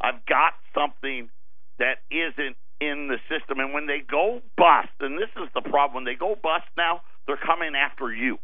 I've 0.00 0.24
got 0.26 0.54
something 0.74 1.30
that 1.78 1.98
isn't 2.10 2.56
in 2.80 3.08
the 3.08 3.18
system. 3.28 3.58
And 3.60 3.72
when 3.72 3.86
they 3.86 4.00
go 4.00 4.40
bust, 4.56 4.92
and 5.00 5.18
this 5.18 5.30
is 5.36 5.48
the 5.54 5.62
problem, 5.62 6.04
they 6.04 6.14
go 6.14 6.36
bust 6.40 6.66
now, 6.76 7.00
they're 7.26 7.40
coming 7.40 7.72
after 7.74 8.12
you. 8.12 8.38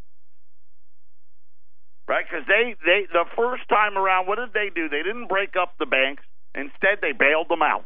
Right? 2.08 2.24
Because 2.28 2.46
they, 2.48 2.74
they, 2.84 3.06
the 3.12 3.24
first 3.36 3.68
time 3.68 3.96
around, 3.96 4.26
what 4.26 4.38
did 4.38 4.52
they 4.52 4.70
do? 4.74 4.88
They 4.88 5.02
didn't 5.02 5.28
break 5.28 5.54
up 5.60 5.74
the 5.78 5.86
banks. 5.86 6.22
Instead, 6.54 6.98
they 7.00 7.12
bailed 7.12 7.48
them 7.48 7.62
out. 7.62 7.84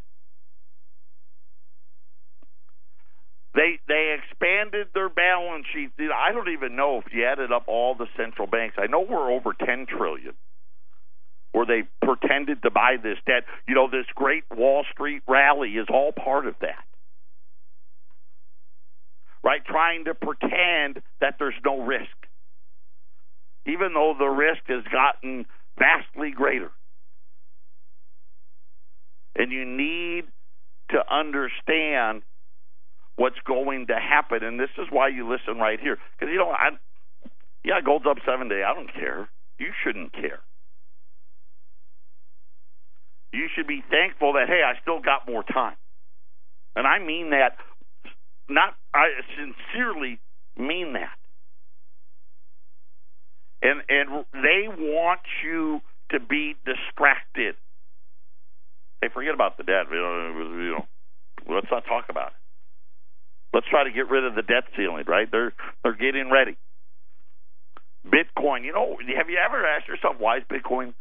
They 3.55 3.79
they 3.87 4.15
expanded 4.19 4.87
their 4.93 5.09
balance 5.09 5.65
sheet. 5.73 5.89
I 5.97 6.31
don't 6.31 6.49
even 6.49 6.75
know 6.75 7.01
if 7.03 7.11
you 7.11 7.25
added 7.25 7.51
up 7.51 7.63
all 7.67 7.95
the 7.95 8.05
central 8.15 8.45
banks. 8.45 8.75
I 8.77 8.85
know 8.85 9.01
we're 9.01 9.31
over 9.31 9.53
ten 9.53 9.87
trillion. 9.87 10.33
Where 11.57 11.65
they 11.65 11.87
pretended 12.05 12.61
to 12.61 12.69
buy 12.69 12.97
this 13.01 13.17
debt. 13.25 13.45
You 13.67 13.73
know, 13.73 13.89
this 13.89 14.05
great 14.13 14.43
Wall 14.55 14.85
Street 14.91 15.23
rally 15.27 15.71
is 15.71 15.87
all 15.89 16.11
part 16.11 16.45
of 16.45 16.53
that. 16.61 16.85
Right? 19.43 19.65
Trying 19.65 20.05
to 20.05 20.13
pretend 20.13 21.01
that 21.19 21.37
there's 21.39 21.55
no 21.65 21.81
risk. 21.81 22.13
Even 23.65 23.95
though 23.95 24.13
the 24.19 24.27
risk 24.27 24.61
has 24.67 24.83
gotten 24.91 25.47
vastly 25.79 26.29
greater. 26.29 26.69
And 29.35 29.51
you 29.51 29.65
need 29.65 30.25
to 30.91 30.99
understand 31.11 32.21
what's 33.15 33.39
going 33.47 33.87
to 33.87 33.95
happen. 33.95 34.43
And 34.43 34.59
this 34.59 34.69
is 34.77 34.85
why 34.91 35.07
you 35.07 35.27
listen 35.27 35.59
right 35.59 35.79
here. 35.79 35.97
Because, 36.19 36.31
you 36.31 36.37
know, 36.37 36.51
I, 36.51 36.69
yeah, 37.65 37.81
gold's 37.83 38.05
up 38.07 38.17
seven 38.27 38.47
day. 38.47 38.61
I 38.61 38.75
don't 38.75 38.93
care. 38.93 39.27
You 39.57 39.71
shouldn't 39.83 40.13
care. 40.13 40.41
You 43.31 43.47
should 43.55 43.67
be 43.67 43.83
thankful 43.89 44.33
that, 44.33 44.47
hey, 44.47 44.61
I 44.65 44.79
still 44.81 45.01
got 45.01 45.27
more 45.27 45.43
time. 45.43 45.75
And 46.75 46.87
I 46.87 46.99
mean 46.99 47.31
that, 47.31 47.57
not, 48.49 48.75
I 48.93 49.07
sincerely 49.35 50.19
mean 50.57 50.93
that. 50.93 51.17
And, 53.61 53.81
and 53.89 54.25
they 54.33 54.67
want 54.67 55.21
you 55.43 55.81
to 56.11 56.19
be 56.19 56.55
distracted. 56.65 57.55
Hey, 59.01 59.09
forget 59.13 59.33
about 59.33 59.57
the 59.57 59.63
debt. 59.63 59.85
You 59.91 59.97
know, 59.97 60.33
you 60.37 60.71
know, 60.71 60.85
let's 61.55 61.67
not 61.71 61.85
talk 61.85 62.05
about 62.09 62.27
it. 62.27 62.33
Let's 63.53 63.67
try 63.69 63.83
to 63.83 63.91
get 63.91 64.09
rid 64.09 64.23
of 64.23 64.35
the 64.35 64.41
debt 64.41 64.65
ceiling, 64.75 65.05
right? 65.07 65.27
They're 65.31 65.53
they're 65.83 65.95
getting 65.95 66.29
ready. 66.31 66.57
Bitcoin, 68.05 68.63
you 68.63 68.73
know, 68.73 68.97
have 69.17 69.29
you 69.29 69.37
ever 69.43 69.65
asked 69.65 69.87
yourself 69.87 70.15
why 70.19 70.37
is 70.37 70.43
Bitcoin 70.51 70.93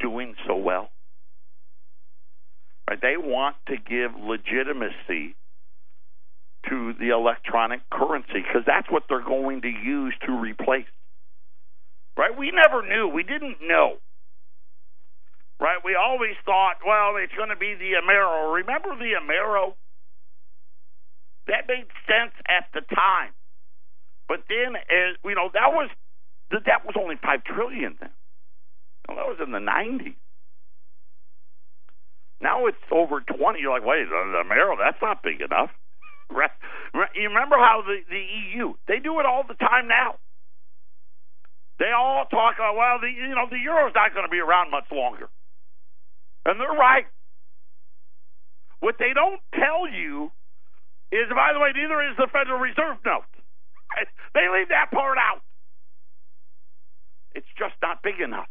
doing 0.00 0.34
so 0.46 0.56
well? 0.56 0.90
Right? 2.88 3.00
They 3.02 3.16
want 3.18 3.56
to 3.66 3.76
give 3.76 4.16
legitimacy 4.16 5.36
to 6.70 6.94
the 6.98 7.10
electronic 7.10 7.80
currency 7.90 8.40
because 8.40 8.62
that's 8.66 8.90
what 8.90 9.04
they're 9.08 9.24
going 9.24 9.60
to 9.62 9.68
use 9.68 10.14
to 10.26 10.32
replace. 10.32 10.88
Right? 12.16 12.36
We 12.36 12.50
never 12.50 12.80
knew. 12.86 13.08
We 13.08 13.24
didn't 13.24 13.58
know. 13.60 13.98
Right? 15.60 15.78
We 15.84 15.96
always 15.96 16.34
thought, 16.46 16.80
well, 16.86 17.16
it's 17.22 17.34
going 17.36 17.50
to 17.50 17.56
be 17.56 17.74
the 17.74 18.00
Amero. 18.00 18.54
Remember 18.54 18.96
the 18.96 19.20
Amero? 19.20 19.74
That 21.46 21.68
made 21.68 21.88
sense 22.08 22.32
at 22.48 22.72
the 22.72 22.80
time. 22.94 23.32
But 24.28 24.44
then, 24.48 24.76
as 24.76 25.16
you 25.24 25.34
know, 25.34 25.50
that 25.52 25.72
was 25.72 25.90
debt 26.50 26.84
was 26.84 26.94
only 26.98 27.16
five 27.20 27.44
trillion 27.44 27.96
then. 28.00 28.10
Well, 29.08 29.16
that 29.16 29.26
was 29.26 29.38
in 29.44 29.52
the 29.52 29.60
nineties. 29.60 30.16
Now 32.40 32.66
it's 32.66 32.78
over 32.92 33.20
twenty. 33.20 33.60
You're 33.60 33.74
like, 33.74 33.86
wait, 33.86 34.06
the, 34.06 34.20
the 34.30 34.76
that's 34.78 35.02
not 35.02 35.22
big 35.22 35.40
enough. 35.40 35.70
Right? 36.30 36.50
You 37.14 37.28
remember 37.28 37.56
how 37.56 37.82
the 37.84 37.98
the 38.08 38.20
EU 38.20 38.74
they 38.86 38.98
do 39.00 39.18
it 39.20 39.26
all 39.26 39.44
the 39.46 39.54
time 39.54 39.88
now. 39.88 40.16
They 41.78 41.90
all 41.94 42.26
talk 42.30 42.56
about 42.58 42.76
well, 42.76 42.98
the 43.00 43.08
you 43.10 43.34
know 43.34 43.46
the 43.50 43.58
euro's 43.58 43.94
not 43.94 44.14
going 44.14 44.26
to 44.26 44.30
be 44.30 44.40
around 44.40 44.70
much 44.70 44.86
longer, 44.92 45.28
and 46.44 46.60
they're 46.60 46.78
right. 46.78 47.06
What 48.80 48.96
they 48.98 49.10
don't 49.14 49.40
tell 49.54 49.88
you 49.90 50.30
is, 51.10 51.26
by 51.34 51.52
the 51.52 51.58
way, 51.58 51.72
neither 51.74 51.98
is 52.10 52.16
the 52.16 52.28
Federal 52.30 52.60
Reserve 52.60 52.98
note. 53.04 53.26
They 54.34 54.46
leave 54.52 54.68
that 54.68 54.90
part 54.92 55.18
out. 55.18 55.42
It's 57.34 57.48
just 57.58 57.74
not 57.82 58.02
big 58.02 58.20
enough. 58.20 58.46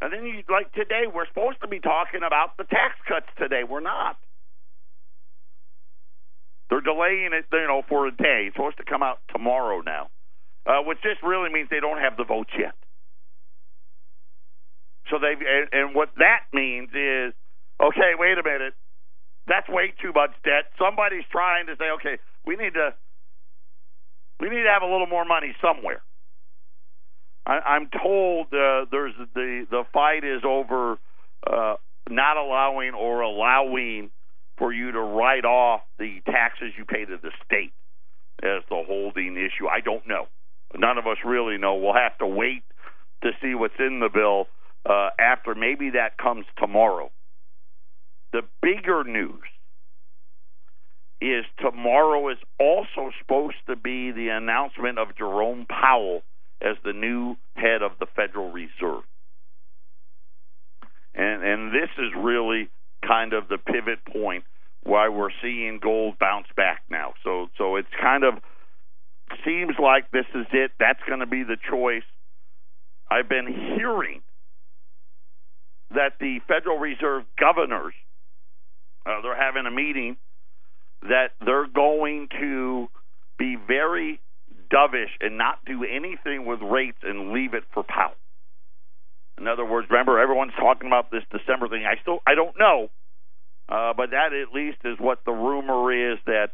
And 0.00 0.12
then, 0.12 0.24
you, 0.24 0.42
like 0.48 0.72
today, 0.72 1.04
we're 1.12 1.26
supposed 1.26 1.60
to 1.62 1.68
be 1.68 1.80
talking 1.80 2.22
about 2.24 2.56
the 2.56 2.64
tax 2.64 2.94
cuts 3.06 3.26
today. 3.36 3.62
We're 3.68 3.80
not. 3.80 4.16
They're 6.70 6.80
delaying 6.80 7.30
it, 7.32 7.46
you 7.50 7.66
know, 7.66 7.82
for 7.88 8.06
a 8.06 8.12
day. 8.12 8.46
It's 8.46 8.56
supposed 8.56 8.76
to 8.76 8.84
come 8.84 9.02
out 9.02 9.18
tomorrow 9.32 9.80
now, 9.80 10.08
uh, 10.66 10.82
which 10.84 10.98
just 11.02 11.22
really 11.22 11.50
means 11.50 11.68
they 11.70 11.80
don't 11.80 11.98
have 11.98 12.16
the 12.16 12.24
votes 12.24 12.50
yet. 12.58 12.74
So 15.10 15.18
they 15.18 15.32
and, 15.32 15.68
and 15.72 15.94
what 15.94 16.10
that 16.18 16.44
means 16.52 16.90
is, 16.92 17.32
okay, 17.80 18.12
wait 18.18 18.36
a 18.36 18.44
minute. 18.44 18.74
That's 19.46 19.68
way 19.68 19.94
too 20.00 20.12
much 20.14 20.36
debt. 20.44 20.68
Somebody's 20.78 21.24
trying 21.32 21.66
to 21.66 21.76
say, 21.80 21.88
okay, 21.96 22.20
we 22.44 22.56
need 22.56 22.74
to 22.74 22.92
we 24.40 24.50
need 24.50 24.62
to 24.62 24.70
have 24.70 24.82
a 24.82 24.90
little 24.90 25.06
more 25.06 25.24
money 25.24 25.56
somewhere. 25.62 26.02
I, 27.48 27.76
am 27.76 27.88
told 27.90 28.48
uh, 28.48 28.84
there's 28.90 29.14
the 29.34 29.66
the 29.70 29.84
fight 29.92 30.22
is 30.22 30.42
over 30.44 30.98
uh, 31.46 31.74
not 32.10 32.36
allowing 32.36 32.92
or 32.92 33.22
allowing 33.22 34.10
for 34.58 34.72
you 34.72 34.92
to 34.92 35.00
write 35.00 35.46
off 35.46 35.80
the 35.98 36.20
taxes 36.26 36.72
you 36.76 36.84
pay 36.84 37.06
to 37.06 37.16
the 37.16 37.30
state 37.46 37.72
as 38.42 38.62
the 38.68 38.82
holding 38.86 39.36
issue. 39.36 39.66
I 39.66 39.80
don't 39.80 40.06
know. 40.06 40.26
None 40.76 40.98
of 40.98 41.06
us 41.06 41.16
really 41.24 41.56
know. 41.56 41.76
We'll 41.76 41.94
have 41.94 42.18
to 42.18 42.26
wait 42.26 42.64
to 43.22 43.30
see 43.40 43.54
what's 43.54 43.78
in 43.78 44.00
the 44.00 44.10
bill 44.12 44.46
uh, 44.84 45.10
after. 45.18 45.54
Maybe 45.54 45.90
that 45.90 46.18
comes 46.18 46.44
tomorrow. 46.58 47.10
The 48.32 48.42
bigger 48.60 49.04
news 49.04 49.40
is 51.20 51.44
tomorrow 51.58 52.28
is 52.28 52.38
also 52.60 53.10
supposed 53.20 53.56
to 53.68 53.76
be 53.76 54.12
the 54.12 54.28
announcement 54.28 54.98
of 54.98 55.16
Jerome 55.16 55.66
Powell 55.66 56.22
as 56.60 56.76
the 56.84 56.92
new 56.92 57.36
head 57.54 57.82
of 57.82 57.92
the 58.00 58.06
Federal 58.16 58.50
Reserve. 58.50 59.04
And 61.14 61.42
and 61.42 61.72
this 61.72 61.90
is 61.98 62.12
really 62.16 62.68
kind 63.06 63.32
of 63.32 63.48
the 63.48 63.58
pivot 63.58 64.04
point 64.04 64.44
why 64.82 65.08
we're 65.08 65.30
seeing 65.42 65.80
gold 65.82 66.18
bounce 66.18 66.46
back 66.56 66.82
now. 66.90 67.14
So 67.24 67.48
so 67.58 67.76
it's 67.76 67.88
kind 68.00 68.24
of 68.24 68.34
seems 69.44 69.74
like 69.78 70.10
this 70.10 70.26
is 70.34 70.46
it. 70.52 70.72
That's 70.78 71.00
going 71.06 71.20
to 71.20 71.26
be 71.26 71.42
the 71.42 71.56
choice. 71.70 72.06
I've 73.10 73.28
been 73.28 73.46
hearing 73.76 74.22
that 75.90 76.14
the 76.20 76.40
Federal 76.46 76.78
Reserve 76.78 77.24
governors 77.38 77.94
uh, 79.08 79.22
they're 79.22 79.36
having 79.36 79.66
a 79.66 79.70
meeting 79.70 80.16
that 81.02 81.28
they're 81.44 81.68
going 81.68 82.28
to 82.40 82.88
be 83.38 83.56
very 83.56 84.20
dovish 84.72 85.10
and 85.20 85.38
not 85.38 85.64
do 85.64 85.84
anything 85.84 86.46
with 86.46 86.60
rates 86.60 86.98
and 87.02 87.32
leave 87.32 87.54
it 87.54 87.64
for 87.72 87.82
Powell. 87.82 88.14
In 89.38 89.46
other 89.46 89.64
words, 89.64 89.88
remember 89.90 90.18
everyone's 90.18 90.52
talking 90.58 90.88
about 90.88 91.10
this 91.10 91.22
December 91.30 91.68
thing. 91.68 91.84
I 91.86 92.00
still 92.02 92.20
I 92.26 92.34
don't 92.34 92.58
know, 92.58 92.88
uh, 93.68 93.92
but 93.96 94.10
that 94.10 94.32
at 94.32 94.52
least 94.52 94.78
is 94.84 94.98
what 94.98 95.24
the 95.24 95.32
rumor 95.32 96.12
is 96.12 96.18
that 96.26 96.50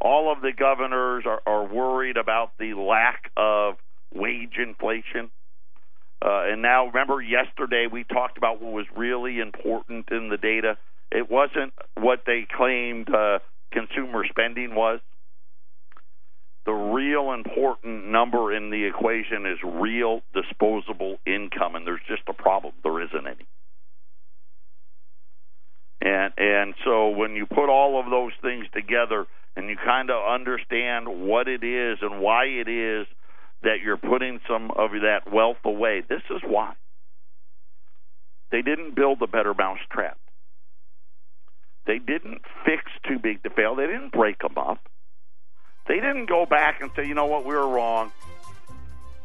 all 0.00 0.32
of 0.32 0.40
the 0.40 0.52
governors 0.56 1.24
are, 1.26 1.42
are 1.46 1.66
worried 1.66 2.16
about 2.16 2.52
the 2.58 2.74
lack 2.74 3.30
of 3.36 3.74
wage 4.14 4.56
inflation. 4.58 5.30
Uh, 6.22 6.52
and 6.52 6.62
now, 6.62 6.86
remember, 6.86 7.20
yesterday 7.20 7.86
we 7.90 8.04
talked 8.04 8.36
about 8.38 8.60
what 8.60 8.72
was 8.72 8.86
really 8.96 9.40
important 9.40 10.08
in 10.10 10.28
the 10.28 10.36
data. 10.36 10.76
It 11.10 11.30
wasn't 11.30 11.72
what 11.96 12.22
they 12.26 12.46
claimed 12.50 13.12
uh, 13.12 13.38
consumer 13.72 14.24
spending 14.28 14.74
was. 14.74 15.00
The 16.66 16.72
real 16.72 17.32
important 17.32 18.06
number 18.08 18.54
in 18.54 18.70
the 18.70 18.84
equation 18.84 19.46
is 19.46 19.58
real 19.64 20.20
disposable 20.34 21.18
income, 21.26 21.74
and 21.74 21.86
there's 21.86 22.00
just 22.06 22.22
a 22.28 22.34
problem. 22.34 22.74
There 22.82 23.00
isn't 23.02 23.26
any. 23.26 23.46
And 26.02 26.32
and 26.36 26.74
so 26.84 27.08
when 27.10 27.34
you 27.34 27.46
put 27.46 27.68
all 27.68 28.00
of 28.00 28.10
those 28.10 28.32
things 28.42 28.66
together 28.72 29.26
and 29.56 29.68
you 29.68 29.76
kind 29.76 30.10
of 30.10 30.16
understand 30.26 31.08
what 31.08 31.48
it 31.48 31.62
is 31.62 31.98
and 32.00 32.20
why 32.20 32.44
it 32.44 32.68
is 32.68 33.06
that 33.62 33.80
you're 33.84 33.98
putting 33.98 34.40
some 34.48 34.70
of 34.70 34.92
that 34.92 35.30
wealth 35.30 35.58
away, 35.64 36.02
this 36.08 36.22
is 36.30 36.40
why. 36.46 36.72
They 38.50 38.62
didn't 38.62 38.96
build 38.96 39.20
a 39.22 39.26
better 39.26 39.54
mousetrap. 39.54 40.18
They 41.86 41.98
didn't 41.98 42.42
fix 42.64 42.84
too 43.06 43.18
big 43.18 43.42
to 43.42 43.50
fail. 43.50 43.76
They 43.76 43.86
didn't 43.86 44.12
break 44.12 44.38
them 44.38 44.56
up. 44.56 44.78
They 45.86 45.96
didn't 45.96 46.26
go 46.26 46.46
back 46.46 46.80
and 46.80 46.90
say, 46.94 47.06
you 47.06 47.14
know 47.14 47.26
what, 47.26 47.44
we 47.44 47.54
were 47.54 47.68
wrong. 47.68 48.12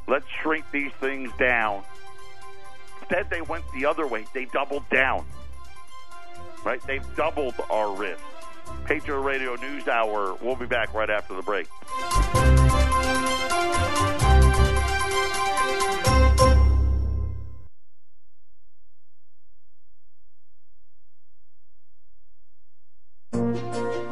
Let's 0.07 0.25
shrink 0.41 0.65
these 0.71 0.91
things 0.99 1.31
down. 1.37 1.83
Instead, 3.01 3.29
they 3.29 3.41
went 3.41 3.63
the 3.73 3.85
other 3.85 4.07
way. 4.07 4.25
They 4.33 4.45
doubled 4.45 4.87
down. 4.89 5.25
Right? 6.63 6.81
They've 6.87 7.15
doubled 7.15 7.55
our 7.69 7.95
risk. 7.95 8.21
Patriot 8.85 9.19
Radio 9.19 9.55
News 9.55 9.87
Hour. 9.87 10.35
We'll 10.41 10.55
be 10.55 10.65
back 10.65 10.93
right 10.93 11.09
after 11.09 11.35
the 11.35 11.43
break. 11.43 11.67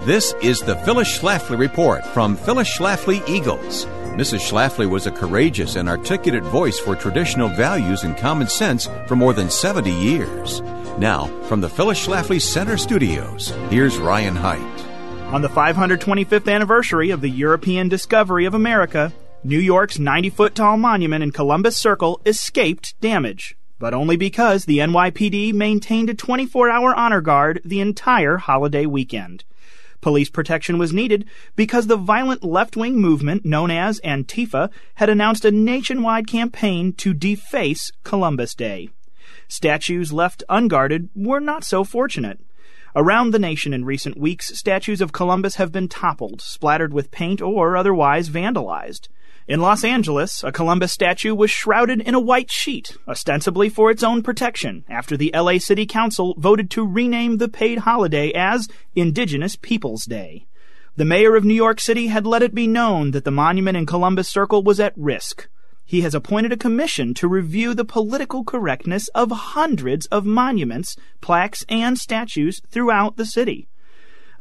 This 0.06 0.34
is 0.42 0.60
the 0.60 0.76
Phyllis 0.76 1.18
Schlafly 1.18 1.58
Report 1.58 2.06
from 2.08 2.36
Phyllis 2.36 2.68
Schlafly 2.68 3.26
Eagles. 3.26 3.86
Mrs. 4.18 4.42
Schlafly 4.42 4.86
was 4.86 5.08
a 5.08 5.12
courageous 5.12 5.78
and 5.78 5.88
articulate 5.88 6.44
voice 6.44 6.78
for 6.78 6.94
traditional 6.94 7.48
values 7.48 8.04
and 8.04 8.18
common 8.18 8.50
sense 8.50 8.90
for 9.08 9.16
more 9.16 9.32
than 9.32 9.50
70 9.50 9.90
years. 9.90 10.60
Now, 10.98 11.28
from 11.44 11.62
the 11.62 11.70
Phyllis 11.70 12.06
Schlafly 12.06 12.42
Center 12.42 12.76
Studios, 12.76 13.54
here's 13.70 13.98
Ryan 13.98 14.36
Haidt. 14.36 15.32
On 15.32 15.42
the 15.42 15.48
525th 15.48 16.54
anniversary 16.54 17.10
of 17.12 17.22
the 17.22 17.30
European 17.30 17.88
discovery 17.88 18.44
of 18.44 18.54
America, 18.54 19.14
New 19.46 19.58
York's 19.58 20.00
90 20.00 20.32
foot 20.32 20.54
tall 20.54 20.76
monument 20.76 21.24
in 21.24 21.32
Columbus 21.32 21.78
Circle 21.78 22.20
escaped 22.26 23.00
damage, 23.00 23.56
but 23.80 23.94
only 23.94 24.18
because 24.18 24.66
the 24.66 24.80
NYPD 24.80 25.54
maintained 25.54 26.10
a 26.10 26.14
24 26.14 26.70
hour 26.70 26.94
honor 26.94 27.22
guard 27.22 27.62
the 27.64 27.80
entire 27.80 28.36
holiday 28.36 28.86
weekend. 28.86 29.46
Police 30.04 30.30
protection 30.30 30.78
was 30.78 30.92
needed 30.92 31.24
because 31.56 31.88
the 31.88 31.96
violent 31.96 32.44
left 32.44 32.76
wing 32.76 33.00
movement 33.00 33.46
known 33.46 33.72
as 33.72 34.02
Antifa 34.02 34.70
had 34.96 35.08
announced 35.08 35.46
a 35.46 35.52
nationwide 35.52 36.28
campaign 36.28 36.92
to 36.98 37.14
deface 37.14 37.90
Columbus 38.04 38.54
Day. 38.54 38.90
Statues 39.48 40.12
left 40.12 40.44
unguarded 40.50 41.08
were 41.16 41.40
not 41.40 41.64
so 41.64 41.86
fortunate. 41.86 42.42
Around 42.94 43.32
the 43.32 43.40
nation 43.40 43.74
in 43.74 43.86
recent 43.86 44.18
weeks, 44.18 44.50
statues 44.58 45.00
of 45.00 45.14
Columbus 45.14 45.56
have 45.56 45.72
been 45.72 45.88
toppled, 45.88 46.42
splattered 46.42 46.94
with 46.94 47.10
paint, 47.10 47.42
or 47.42 47.78
otherwise 47.78 48.28
vandalized. 48.28 49.08
In 49.46 49.60
Los 49.60 49.84
Angeles, 49.84 50.42
a 50.42 50.54
Columbus 50.54 50.94
statue 50.94 51.36
was 51.36 51.52
shrouded 51.52 52.00
in 52.00 52.16
a 52.16 52.20
white 52.20 52.50
sheet, 52.50 52.96
ostensibly 53.10 53.68
for 53.68 53.92
its 53.92 54.02
own 54.02 54.24
protection, 54.24 54.86
after 54.88 55.18
the 55.18 55.32
LA 55.36 55.58
City 55.58 55.86
Council 55.86 56.34
voted 56.38 56.70
to 56.72 56.88
rename 56.88 57.38
the 57.38 57.50
paid 57.50 57.80
holiday 57.80 58.32
as 58.32 58.70
Indigenous 58.96 59.58
Peoples 59.58 60.06
Day. 60.06 60.48
The 60.96 61.04
mayor 61.04 61.36
of 61.36 61.44
New 61.44 61.54
York 61.54 61.82
City 61.82 62.08
had 62.08 62.26
let 62.26 62.42
it 62.42 62.56
be 62.56 62.68
known 62.68 63.12
that 63.12 63.26
the 63.26 63.32
monument 63.32 63.76
in 63.76 63.86
Columbus 63.86 64.30
Circle 64.30 64.64
was 64.64 64.80
at 64.80 64.94
risk. 64.96 65.50
He 65.84 66.02
has 66.02 66.16
appointed 66.16 66.54
a 66.54 66.58
commission 66.58 67.14
to 67.16 67.28
review 67.28 67.74
the 67.74 67.84
political 67.84 68.46
correctness 68.46 69.10
of 69.10 69.30
hundreds 69.30 70.06
of 70.06 70.26
monuments, 70.26 70.96
plaques, 71.20 71.66
and 71.68 72.00
statues 72.00 72.62
throughout 72.70 73.18
the 73.18 73.26
city. 73.26 73.68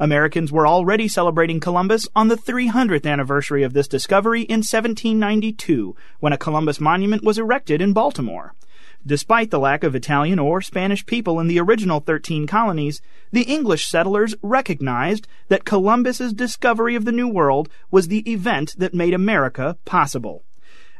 Americans 0.03 0.51
were 0.51 0.67
already 0.67 1.07
celebrating 1.07 1.61
Columbus 1.61 2.09
on 2.17 2.27
the 2.27 2.35
300th 2.35 3.09
anniversary 3.09 3.63
of 3.63 3.73
this 3.73 3.87
discovery 3.87 4.43
in 4.43 4.59
1792, 4.59 5.95
when 6.19 6.33
a 6.33 6.37
Columbus 6.37 6.81
monument 6.81 7.23
was 7.23 7.39
erected 7.39 7.81
in 7.81 7.93
Baltimore. 7.93 8.53
Despite 9.07 9.53
the 9.53 9.61
lack 9.61 9.85
of 9.85 9.95
Italian 9.95 10.41
or 10.41 10.61
Spanish 10.61 11.07
people 11.07 11.39
in 11.39 11.47
the 11.47 11.61
original 11.61 12.01
13 12.01 12.49
colonies, 12.49 13.01
the 13.31 13.43
English 13.43 13.87
settlers 13.87 14.35
recognized 14.43 15.29
that 15.47 15.65
Columbus's 15.65 16.33
discovery 16.33 16.97
of 16.97 17.05
the 17.05 17.13
New 17.13 17.29
World 17.29 17.69
was 17.93 18.09
the 18.09 18.29
event 18.29 18.75
that 18.79 18.95
made 18.95 19.15
America 19.15 19.79
possible. 19.85 20.43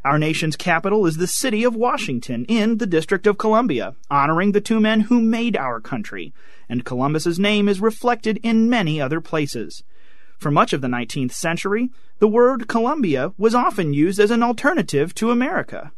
Our 0.05 0.17
nation's 0.17 0.55
capital 0.55 1.05
is 1.05 1.17
the 1.17 1.27
city 1.27 1.65
of 1.65 1.75
Washington 1.75 2.45
in 2.45 2.77
the 2.77 2.85
District 2.85 3.27
of 3.27 3.37
Columbia, 3.37 3.95
honoring 4.09 4.53
the 4.53 4.61
two 4.61 4.79
men 4.79 5.01
who 5.01 5.21
made 5.21 5.57
our 5.57 5.81
country, 5.81 6.33
and 6.69 6.85
Columbus's 6.85 7.39
name 7.39 7.67
is 7.67 7.81
reflected 7.81 8.39
in 8.43 8.69
many 8.69 8.99
other 9.01 9.21
places. 9.21 9.83
For 10.37 10.51
much 10.51 10.73
of 10.73 10.81
the 10.81 10.87
19th 10.87 11.31
century, 11.31 11.89
the 12.19 12.27
word 12.27 12.67
Columbia 12.67 13.33
was 13.37 13.55
often 13.55 13.93
used 13.93 14.19
as 14.19 14.31
an 14.31 14.43
alternative 14.43 15.13
to 15.15 15.31
America. 15.31 15.91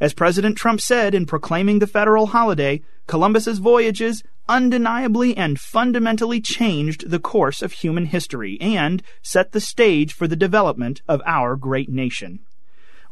As 0.00 0.14
President 0.14 0.56
Trump 0.56 0.80
said 0.80 1.14
in 1.14 1.26
proclaiming 1.26 1.78
the 1.78 1.86
federal 1.86 2.26
holiday, 2.26 2.82
Columbus's 3.06 3.58
voyages 3.58 4.22
undeniably 4.48 5.36
and 5.36 5.60
fundamentally 5.60 6.40
changed 6.40 7.10
the 7.10 7.20
course 7.20 7.62
of 7.62 7.72
human 7.72 8.06
history 8.06 8.58
and 8.60 9.02
set 9.22 9.52
the 9.52 9.60
stage 9.60 10.12
for 10.12 10.26
the 10.26 10.36
development 10.36 11.02
of 11.08 11.22
our 11.24 11.56
great 11.56 11.88
nation. 11.88 12.40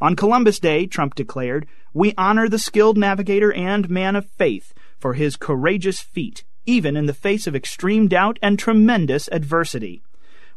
On 0.01 0.15
Columbus 0.15 0.59
Day, 0.59 0.85
Trump 0.85 1.15
declared, 1.15 1.67
we 1.93 2.13
honor 2.17 2.49
the 2.49 2.59
skilled 2.59 2.97
navigator 2.97 3.53
and 3.53 3.89
man 3.89 4.15
of 4.15 4.29
faith 4.29 4.73
for 4.97 5.13
his 5.13 5.35
courageous 5.35 5.99
feat, 5.99 6.43
even 6.65 6.95
in 6.95 7.05
the 7.05 7.13
face 7.13 7.47
of 7.47 7.55
extreme 7.55 8.07
doubt 8.07 8.37
and 8.41 8.57
tremendous 8.57 9.29
adversity. 9.31 10.01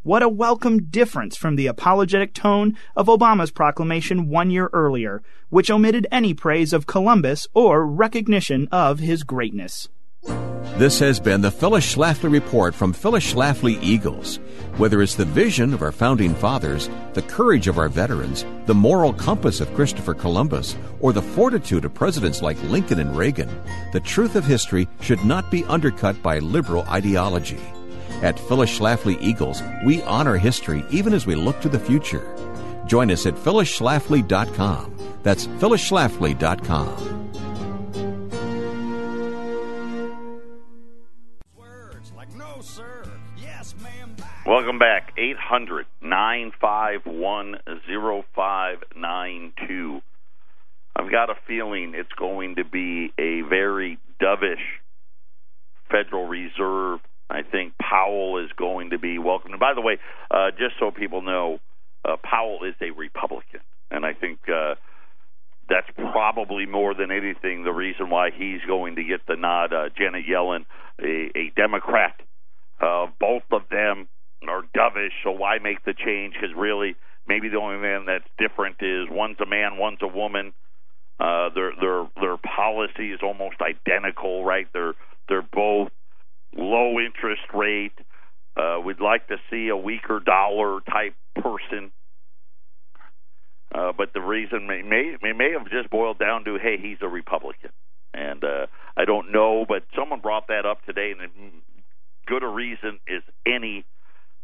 What 0.02 0.22
a 0.22 0.28
welcome 0.28 0.84
difference 0.84 1.36
from 1.36 1.56
the 1.56 1.66
apologetic 1.66 2.34
tone 2.34 2.76
of 2.94 3.06
Obama's 3.06 3.50
proclamation 3.50 4.28
one 4.28 4.50
year 4.50 4.68
earlier, 4.74 5.22
which 5.48 5.70
omitted 5.70 6.06
any 6.12 6.34
praise 6.34 6.74
of 6.74 6.86
Columbus 6.86 7.48
or 7.54 7.86
recognition 7.86 8.68
of 8.70 8.98
his 8.98 9.22
greatness. 9.22 9.88
This 10.76 10.98
has 10.98 11.20
been 11.20 11.40
the 11.40 11.52
Phyllis 11.52 11.94
Schlafly 11.94 12.32
Report 12.32 12.74
from 12.74 12.92
Phyllis 12.92 13.32
Schlafly 13.32 13.80
Eagles. 13.80 14.40
Whether 14.76 15.02
it's 15.02 15.14
the 15.14 15.24
vision 15.24 15.72
of 15.72 15.82
our 15.82 15.92
founding 15.92 16.34
fathers, 16.34 16.90
the 17.12 17.22
courage 17.22 17.68
of 17.68 17.78
our 17.78 17.88
veterans, 17.88 18.44
the 18.66 18.74
moral 18.74 19.12
compass 19.12 19.60
of 19.60 19.72
Christopher 19.74 20.14
Columbus, 20.14 20.76
or 20.98 21.12
the 21.12 21.22
fortitude 21.22 21.84
of 21.84 21.94
presidents 21.94 22.42
like 22.42 22.60
Lincoln 22.64 22.98
and 22.98 23.16
Reagan, 23.16 23.48
the 23.92 24.00
truth 24.00 24.34
of 24.34 24.44
history 24.44 24.88
should 25.00 25.24
not 25.24 25.48
be 25.48 25.62
undercut 25.66 26.20
by 26.24 26.40
liberal 26.40 26.82
ideology. 26.88 27.60
At 28.22 28.36
Phyllis 28.36 28.76
Schlafly 28.76 29.16
Eagles, 29.20 29.62
we 29.86 30.02
honor 30.02 30.36
history 30.36 30.84
even 30.90 31.14
as 31.14 31.24
we 31.24 31.36
look 31.36 31.60
to 31.60 31.68
the 31.68 31.78
future. 31.78 32.26
Join 32.88 33.12
us 33.12 33.26
at 33.26 33.34
phyllisschlafly.com. 33.34 34.98
That's 35.22 35.46
phyllisschlafly.com. 35.46 37.23
Welcome 44.46 44.78
back. 44.78 45.14
800 45.16 45.86
951 46.02 47.56
0592. 47.96 50.02
I've 50.94 51.10
got 51.10 51.30
a 51.30 51.34
feeling 51.48 51.94
it's 51.94 52.12
going 52.12 52.56
to 52.56 52.64
be 52.64 53.10
a 53.18 53.40
very 53.48 53.98
dovish 54.22 54.60
Federal 55.90 56.26
Reserve. 56.26 57.00
I 57.30 57.40
think 57.40 57.72
Powell 57.78 58.44
is 58.44 58.50
going 58.54 58.90
to 58.90 58.98
be 58.98 59.18
welcome. 59.18 59.52
And 59.52 59.60
by 59.60 59.72
the 59.72 59.80
way, 59.80 59.98
uh, 60.30 60.50
just 60.50 60.74
so 60.78 60.90
people 60.90 61.22
know, 61.22 61.58
uh, 62.04 62.16
Powell 62.22 62.64
is 62.64 62.74
a 62.82 62.90
Republican. 62.90 63.60
And 63.90 64.04
I 64.04 64.12
think 64.12 64.40
uh, 64.46 64.74
that's 65.70 65.88
probably 65.96 66.66
more 66.66 66.92
than 66.92 67.10
anything 67.10 67.64
the 67.64 67.72
reason 67.72 68.10
why 68.10 68.28
he's 68.30 68.60
going 68.66 68.96
to 68.96 69.04
get 69.04 69.26
the 69.26 69.36
nod. 69.36 69.72
Uh, 69.72 69.88
Janet 69.96 70.26
Yellen, 70.30 70.66
a, 71.00 71.30
a 71.34 71.50
Democrat. 71.56 72.20
Uh, 72.78 73.06
both 73.18 73.44
of 73.50 73.62
them 73.70 74.06
are 74.48 74.62
dovish, 74.76 75.12
so 75.22 75.30
why 75.30 75.58
make 75.58 75.84
the 75.84 75.94
change? 75.94 76.34
Because 76.34 76.54
really, 76.56 76.96
maybe 77.26 77.48
the 77.48 77.58
only 77.58 77.80
thing 77.80 78.04
that's 78.06 78.28
different 78.38 78.76
is 78.80 79.06
one's 79.10 79.36
a 79.40 79.46
man, 79.46 79.76
one's 79.78 80.02
a 80.02 80.08
woman. 80.08 80.52
Uh, 81.20 81.48
their 81.54 81.72
their 81.80 82.06
their 82.20 82.36
policy 82.38 83.12
is 83.12 83.20
almost 83.22 83.56
identical, 83.60 84.44
right? 84.44 84.66
They're 84.72 84.94
they're 85.28 85.46
both 85.52 85.90
low 86.56 86.98
interest 86.98 87.42
rate. 87.54 87.96
Uh, 88.56 88.80
we'd 88.84 89.00
like 89.00 89.26
to 89.28 89.36
see 89.50 89.68
a 89.68 89.76
weaker 89.76 90.20
dollar 90.20 90.80
type 90.90 91.14
person. 91.36 91.90
Uh, 93.74 93.92
but 93.96 94.12
the 94.14 94.20
reason 94.20 94.68
may, 94.68 94.82
may 94.82 95.32
may 95.32 95.50
have 95.50 95.68
just 95.68 95.90
boiled 95.90 96.18
down 96.18 96.44
to, 96.44 96.58
hey, 96.62 96.76
he's 96.80 96.98
a 97.00 97.08
Republican, 97.08 97.70
and 98.12 98.44
uh, 98.44 98.66
I 98.96 99.04
don't 99.04 99.32
know, 99.32 99.64
but 99.68 99.82
someone 99.98 100.20
brought 100.20 100.46
that 100.46 100.64
up 100.64 100.84
today, 100.84 101.12
and 101.18 101.52
good 102.26 102.44
a 102.44 102.48
reason 102.48 103.00
as 103.08 103.22
any. 103.46 103.84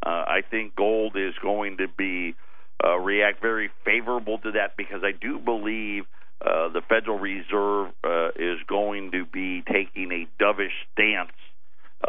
Uh, 0.04 0.24
I 0.26 0.40
think 0.48 0.74
gold 0.76 1.16
is 1.16 1.34
going 1.42 1.76
to 1.78 1.86
be 1.88 2.34
uh, 2.82 2.96
react 2.98 3.42
very 3.42 3.70
favorable 3.84 4.38
to 4.38 4.52
that 4.52 4.76
because 4.76 5.02
I 5.04 5.12
do 5.12 5.38
believe 5.38 6.04
uh, 6.44 6.70
the 6.70 6.80
Federal 6.88 7.18
Reserve 7.18 7.92
uh, 8.02 8.28
is 8.36 8.58
going 8.66 9.10
to 9.12 9.26
be 9.26 9.62
taking 9.70 10.10
a 10.10 10.42
dovish 10.42 10.72
stance 10.92 11.36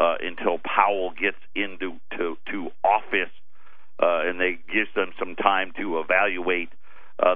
uh, 0.00 0.14
until 0.20 0.58
Powell 0.58 1.10
gets 1.10 1.36
into 1.54 2.00
to, 2.16 2.38
to 2.50 2.70
office, 2.82 3.32
uh, 4.02 4.22
and 4.24 4.40
they 4.40 4.58
gives 4.72 4.88
them 4.96 5.12
some 5.18 5.36
time 5.36 5.72
to 5.78 6.00
evaluate. 6.00 6.70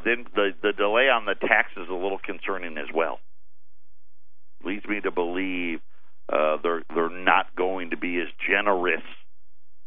Then 0.05 0.27
the 0.35 0.51
the 0.63 0.73
delay 0.73 1.09
on 1.11 1.27
the 1.27 1.35
tax 1.35 1.71
is 1.77 1.89
a 1.89 1.95
little 1.95 2.19
concerning 2.19 2.79
as 2.79 2.89
well. 2.95 3.19
Leads 4.65 4.87
me 4.87 5.01
to 5.01 5.11
believe 5.11 5.81
they're 6.31 6.83
they're 6.95 7.11
not 7.11 7.55
going 7.57 7.91
to 7.91 7.97
be 7.97 8.19
as 8.21 8.29
generous 8.49 9.03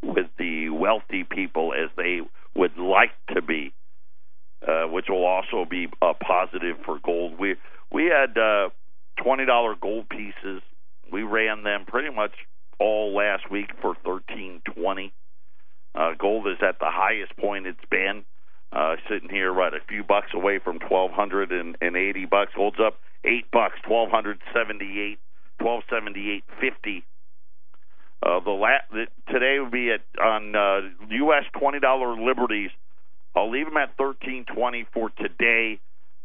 with 0.02 0.28
the 0.38 0.70
wealthy 0.70 1.24
people 1.24 1.74
as 1.74 1.90
they 1.98 2.22
would 2.56 2.78
like 2.78 3.12
to 3.34 3.42
be, 3.42 3.74
uh, 4.68 4.84
which 4.86 5.06
will 5.10 5.26
also 5.26 5.66
be 5.70 5.88
a 6.02 6.14
positive 6.14 6.78
for 6.86 7.00
gold. 7.04 7.40
We 7.40 7.56
we 7.92 8.06
had 8.06 8.38
uh, 8.38 8.70
twenty 9.22 9.46
dollar 9.46 9.76
gold 9.76 10.10
pieces. 10.10 10.62
We 11.12 11.24
ran 11.24 11.64
them 11.64 11.86
pretty 11.88 12.14
much 12.14 12.32
all 12.80 13.16
last 13.16 13.50
week 13.52 13.72
for 13.82 13.96
thirteen 14.06 14.62
twenty. 14.66 15.14
Uh, 15.96 16.14
gold 16.18 16.48
is 16.48 16.58
at 16.62 16.80
the 16.80 16.90
highest 16.90 17.36
point 17.38 17.68
it's 17.68 17.80
been. 17.90 18.24
Uh, 18.72 18.98
sitting 19.10 19.30
here 19.30 19.52
right 19.52 19.74
a 19.74 19.80
few 19.88 20.04
bucks 20.04 20.30
away 20.36 20.60
from 20.64 20.78
twelve 20.78 21.12
hundred 21.12 21.52
and 21.52 21.76
eighty 21.82 22.26
bucks. 22.26 22.52
Gold's 22.56 22.80
up 22.80 23.00
eight 23.26 23.50
bucks, 23.52 23.80
twelve 23.86 24.12
hundred 24.12 24.40
seventy 24.54 25.02
eight, 25.02 25.20
twelve 25.60 25.82
seventy 25.90 26.30
eight 26.30 26.44
fifty. 26.62 27.04
Uh, 28.22 28.40
the, 28.42 28.52
la- 28.52 29.06
today 29.32 29.60
would 29.60 29.72
be 29.72 29.92
at 29.92 30.02
on 30.22 30.56
uh, 30.56 30.82
U.S. 31.10 31.44
twenty 31.58 31.80
dollar 31.80 32.20
liberties. 32.20 32.72
I'll 33.36 33.50
leave 33.50 33.66
them 33.66 33.78
at 33.78 33.96
thirteen 33.98 34.46
twenty 34.54 34.86
for 34.94 35.10
today. 35.12 35.80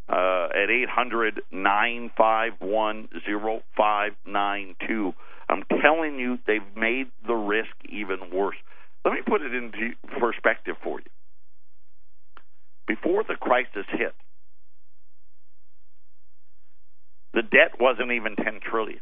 Uh, 0.06 0.48
at 0.54 0.68
eight 0.68 0.88
hundred 0.90 1.40
nine 1.50 2.10
five 2.14 2.52
one 2.60 3.08
zero 3.24 3.62
five 3.74 4.12
nine 4.26 4.76
two. 4.86 5.14
I'm 5.48 5.62
telling 5.82 6.18
you, 6.18 6.38
they've 6.46 6.60
made 6.76 7.06
the 7.26 7.34
risk 7.34 7.70
even 7.88 8.18
worse. 8.32 8.56
Let 9.04 9.14
me 9.14 9.20
put 9.26 9.42
it 9.42 9.54
into 9.54 9.92
perspective 10.20 10.76
for 10.82 10.98
you. 11.00 11.06
Before 12.86 13.24
the 13.26 13.34
crisis 13.34 13.86
hit, 13.90 14.14
the 17.32 17.42
debt 17.42 17.80
wasn't 17.80 18.12
even 18.12 18.36
10 18.36 18.60
trillion. 18.70 19.00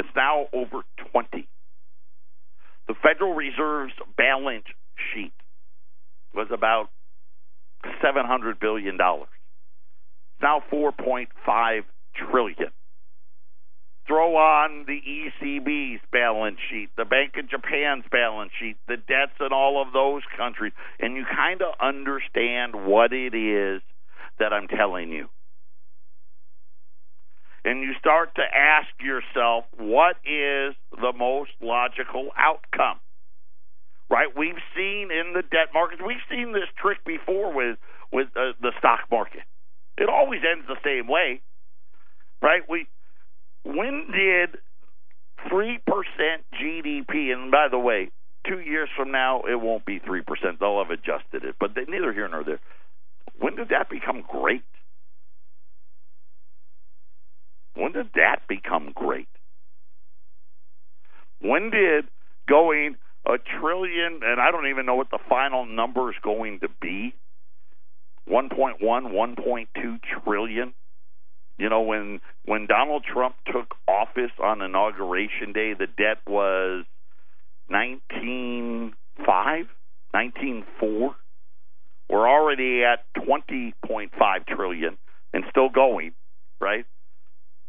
It's 0.00 0.16
now 0.16 0.46
over 0.54 0.80
20. 1.12 1.46
The 2.88 2.94
Federal 3.02 3.34
Reserve's 3.34 3.92
balance 4.16 4.64
sheet 5.12 5.34
was 6.34 6.46
about 6.50 6.88
700 8.00 8.58
billion 8.58 8.96
dollars. 8.96 9.28
It's 10.36 10.42
now 10.42 10.62
4.5 10.72 11.82
trillion. 12.16 12.70
Throw 14.06 14.36
on 14.36 14.86
the 14.86 15.00
ECB's 15.06 16.00
balance 16.10 16.58
sheet, 16.70 16.88
the 16.96 17.04
Bank 17.04 17.34
of 17.38 17.50
Japan's 17.50 18.04
balance 18.10 18.52
sheet, 18.58 18.78
the 18.88 18.96
debts 18.96 19.36
in 19.38 19.52
all 19.52 19.82
of 19.86 19.92
those 19.92 20.22
countries, 20.34 20.72
and 20.98 21.14
you 21.14 21.26
kind 21.26 21.60
of 21.60 21.74
understand 21.78 22.86
what 22.86 23.12
it 23.12 23.34
is 23.34 23.82
that 24.38 24.54
I'm 24.54 24.66
telling 24.66 25.10
you. 25.10 25.28
And 27.64 27.82
you 27.82 27.92
start 27.98 28.34
to 28.36 28.42
ask 28.42 28.88
yourself, 29.00 29.64
what 29.76 30.16
is 30.24 30.74
the 30.92 31.12
most 31.16 31.50
logical 31.60 32.30
outcome? 32.36 33.00
Right? 34.08 34.28
We've 34.34 34.58
seen 34.74 35.10
in 35.12 35.34
the 35.34 35.42
debt 35.42 35.68
markets, 35.72 36.02
we've 36.04 36.24
seen 36.30 36.52
this 36.52 36.68
trick 36.80 37.04
before 37.04 37.52
with 37.52 37.78
with 38.12 38.28
uh, 38.34 38.58
the 38.60 38.72
stock 38.78 39.00
market. 39.10 39.42
It 39.96 40.08
always 40.08 40.40
ends 40.40 40.66
the 40.66 40.80
same 40.82 41.06
way, 41.06 41.40
right? 42.42 42.62
We 42.68 42.88
when 43.62 44.10
did 44.10 44.58
3% 45.48 45.78
GDP, 46.60 47.32
and 47.32 47.50
by 47.50 47.68
the 47.70 47.78
way, 47.78 48.10
two 48.46 48.60
years 48.60 48.88
from 48.96 49.10
now, 49.10 49.42
it 49.42 49.60
won't 49.60 49.84
be 49.84 50.00
3%. 50.00 50.24
They'll 50.58 50.82
have 50.82 50.90
adjusted 50.90 51.44
it, 51.44 51.56
but 51.58 51.74
they, 51.74 51.84
neither 51.84 52.12
here 52.12 52.28
nor 52.28 52.44
there. 52.44 52.60
When 53.38 53.56
did 53.56 53.68
that 53.68 53.88
become 53.88 54.24
great? 54.26 54.64
When 57.80 57.92
did 57.92 58.10
that 58.14 58.40
become 58.46 58.92
great? 58.94 59.28
When 61.40 61.70
did 61.70 62.04
going 62.46 62.96
a 63.26 63.38
trillion, 63.38 64.20
and 64.22 64.38
I 64.38 64.50
don't 64.50 64.66
even 64.66 64.84
know 64.84 64.96
what 64.96 65.10
the 65.10 65.18
final 65.30 65.64
number 65.64 66.10
is 66.10 66.16
going 66.22 66.60
to 66.60 66.68
be, 66.82 67.14
1.1, 68.30 68.82
1.2 68.82 69.98
trillion, 70.22 70.74
you 71.56 71.70
know, 71.70 71.80
when 71.80 72.20
when 72.44 72.66
Donald 72.66 73.04
Trump 73.10 73.36
took 73.46 73.74
office 73.88 74.32
on 74.42 74.60
inauguration 74.60 75.52
day, 75.54 75.72
the 75.72 75.86
debt 75.86 76.18
was 76.26 76.84
19.5, 77.70 78.92
19.4. 80.14 81.14
We're 82.10 82.28
already 82.28 82.82
at 82.84 83.04
twenty 83.24 83.74
point 83.86 84.12
five 84.18 84.44
trillion 84.46 84.98
and 85.32 85.44
still 85.50 85.68
going, 85.70 86.12
right? 86.60 86.84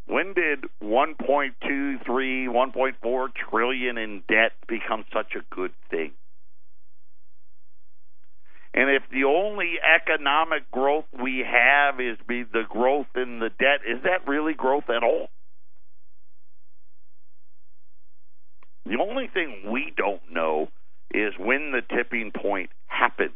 When 0.08 0.34
did 0.34 0.66
1.23, 0.84 2.04
1.4 2.06 3.28
trillion 3.50 3.98
in 3.98 4.24
debt 4.28 4.52
become 4.68 5.06
such 5.14 5.36
a 5.36 5.56
good 5.56 5.72
thing? 5.90 6.12
And 8.74 8.90
if 8.90 9.04
the 9.12 9.26
only 9.26 9.76
economic 9.84 10.72
growth 10.72 11.06
we 11.22 11.46
have 11.46 12.00
is 12.00 12.18
be 12.28 12.44
the 12.44 12.64
growth 12.70 13.08
in 13.16 13.40
the 13.40 13.50
debt, 13.50 13.82
is 13.86 14.04
that 14.04 14.28
really 14.28 14.54
growth 14.54 14.90
at 14.90 15.04
all? 15.04 15.28
The 18.86 18.98
only 18.98 19.28
thing 19.28 19.70
we 19.72 19.94
don't 19.96 20.22
know 20.32 20.70
is 21.14 21.34
when 21.38 21.72
the 21.72 21.82
tipping 21.96 22.32
point 22.32 22.70
happens. 22.88 23.32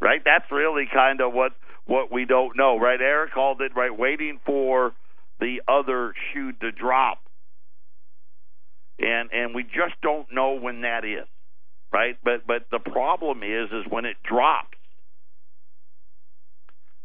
Right? 0.00 0.20
That's 0.24 0.50
really 0.50 0.86
kind 0.92 1.20
of 1.20 1.32
what 1.32 1.52
what 1.86 2.12
we 2.12 2.24
don't 2.24 2.56
know, 2.56 2.78
right? 2.78 3.00
Eric 3.00 3.32
called 3.32 3.60
it 3.60 3.72
right 3.76 3.96
waiting 3.96 4.40
for 4.44 4.92
the 5.40 5.62
other 5.68 6.14
shoe 6.32 6.52
to 6.52 6.72
drop. 6.72 7.18
And 8.98 9.30
and 9.32 9.54
we 9.54 9.62
just 9.62 10.00
don't 10.02 10.26
know 10.32 10.54
when 10.54 10.82
that 10.82 11.04
is 11.04 11.26
right? 11.92 12.16
But 12.22 12.46
but 12.46 12.66
the 12.70 12.78
problem 12.78 13.42
is 13.42 13.70
is 13.70 13.90
when 13.90 14.04
it 14.04 14.16
drops, 14.22 14.78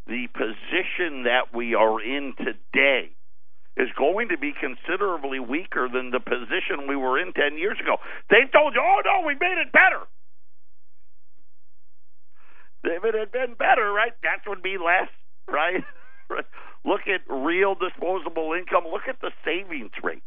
the 0.07 0.27
position 0.33 1.23
that 1.23 1.53
we 1.53 1.75
are 1.75 2.01
in 2.01 2.33
today 2.37 3.11
is 3.77 3.87
going 3.97 4.29
to 4.29 4.37
be 4.37 4.51
considerably 4.59 5.39
weaker 5.39 5.87
than 5.87 6.11
the 6.11 6.19
position 6.19 6.87
we 6.89 6.95
were 6.95 7.17
in 7.17 7.31
10 7.31 7.57
years 7.57 7.79
ago. 7.79 7.95
They 8.29 8.43
told 8.51 8.75
you, 8.75 8.81
"Oh 8.83 9.01
no, 9.05 9.25
we 9.25 9.33
made 9.35 9.57
it 9.59 9.71
better." 9.71 10.01
If 12.83 13.05
it 13.05 13.13
had 13.13 13.31
been 13.31 13.53
better, 13.53 13.91
right, 13.93 14.13
that 14.23 14.41
would 14.47 14.63
be 14.63 14.77
less, 14.77 15.09
right? 15.47 15.83
look 16.85 17.01
at 17.07 17.21
real 17.29 17.75
disposable 17.75 18.53
income. 18.57 18.83
Look 18.91 19.07
at 19.07 19.19
the 19.21 19.31
savings 19.45 19.91
rate 20.03 20.23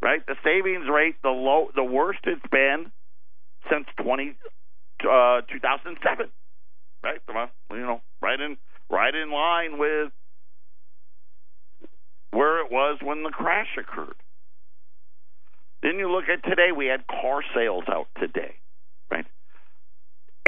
right? 0.00 0.24
The 0.26 0.36
savings 0.44 0.86
rate, 0.92 1.16
the 1.22 1.30
low, 1.30 1.68
the 1.74 1.84
worst 1.84 2.20
it's 2.24 2.42
been 2.50 2.90
since 3.70 3.86
20, 4.02 4.36
uh, 5.00 5.40
2007, 5.52 6.26
right? 7.02 7.20
You 7.70 7.76
know, 7.78 8.00
right 8.22 8.40
in, 8.40 8.56
right 8.90 9.14
in 9.14 9.30
line 9.32 9.78
with 9.78 10.12
where 12.30 12.64
it 12.64 12.70
was 12.70 12.98
when 13.02 13.22
the 13.22 13.30
crash 13.30 13.76
occurred. 13.78 14.16
Then 15.82 15.98
you 15.98 16.10
look 16.10 16.24
at 16.28 16.48
today, 16.48 16.70
we 16.76 16.86
had 16.86 17.06
car 17.06 17.42
sales 17.54 17.84
out 17.88 18.08
today? 18.18 18.54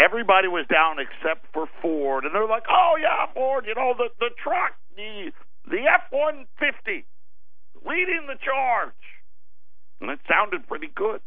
Everybody 0.02 0.48
was 0.48 0.64
down 0.72 0.96
except 0.98 1.44
for 1.52 1.68
Ford, 1.82 2.24
and 2.24 2.34
they're 2.34 2.48
like, 2.48 2.64
"Oh 2.70 2.96
yeah, 3.00 3.26
Ford, 3.34 3.66
you 3.66 3.74
know 3.74 3.92
the 3.96 4.08
the 4.18 4.30
truck, 4.42 4.72
the 4.96 5.30
the 5.68 5.84
F 5.84 6.08
one 6.10 6.46
fifty, 6.58 7.04
leading 7.84 8.26
the 8.26 8.38
charge." 8.40 8.94
and 10.00 10.10
it 10.10 10.20
sounded 10.28 10.66
pretty 10.66 10.88
good. 10.94 11.20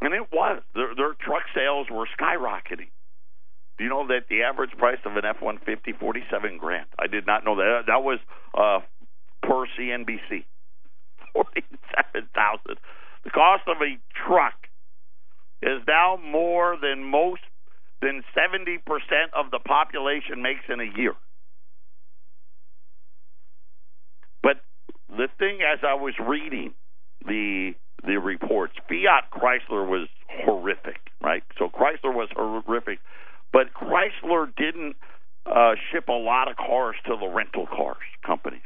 And 0.00 0.14
it 0.14 0.30
was. 0.32 0.62
Their, 0.74 0.94
their 0.94 1.14
truck 1.14 1.42
sales 1.54 1.88
were 1.90 2.06
skyrocketing. 2.18 2.90
Do 3.76 3.84
you 3.84 3.90
know 3.90 4.06
that 4.08 4.28
the 4.30 4.42
average 4.42 4.70
price 4.78 4.98
of 5.04 5.16
an 5.16 5.24
F 5.24 5.36
one 5.40 5.58
fifty 5.64 5.92
forty 5.92 6.22
seven 6.30 6.58
grand? 6.58 6.86
I 6.98 7.06
did 7.06 7.26
not 7.26 7.44
know 7.44 7.56
that. 7.56 7.82
That 7.86 8.02
was 8.02 8.18
uh, 8.54 8.80
per 9.42 9.66
CNBC. 9.78 10.44
Forty 11.32 11.62
seven 11.94 12.28
thousand. 12.34 12.78
The 13.24 13.30
cost 13.30 13.62
of 13.66 13.76
a 13.82 13.98
truck 14.26 14.67
is 15.62 15.82
now 15.86 16.18
more 16.22 16.76
than 16.80 17.04
most 17.04 17.42
than 18.00 18.22
seventy 18.34 18.78
percent 18.78 19.32
of 19.34 19.50
the 19.50 19.58
population 19.58 20.42
makes 20.42 20.64
in 20.68 20.80
a 20.80 20.98
year. 20.98 21.14
But 24.42 24.60
the 25.08 25.28
thing, 25.38 25.58
as 25.62 25.80
I 25.82 25.94
was 25.94 26.14
reading 26.20 26.74
the 27.24 27.72
the 28.04 28.16
reports, 28.16 28.74
Fiat 28.88 29.30
Chrysler 29.32 29.88
was 29.88 30.08
horrific, 30.28 31.00
right? 31.20 31.42
So 31.58 31.68
Chrysler 31.68 32.14
was 32.14 32.28
horrific, 32.34 33.00
but 33.52 33.74
Chrysler 33.74 34.54
didn't 34.56 34.96
uh, 35.46 35.74
ship 35.90 36.08
a 36.08 36.12
lot 36.12 36.48
of 36.48 36.56
cars 36.56 36.96
to 37.06 37.16
the 37.18 37.26
rental 37.26 37.66
cars 37.66 37.96
companies. 38.24 38.62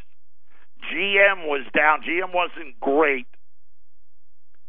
GM 0.93 1.47
was 1.47 1.65
down. 1.77 2.03
GM 2.03 2.35
wasn't 2.35 2.79
great, 2.81 3.27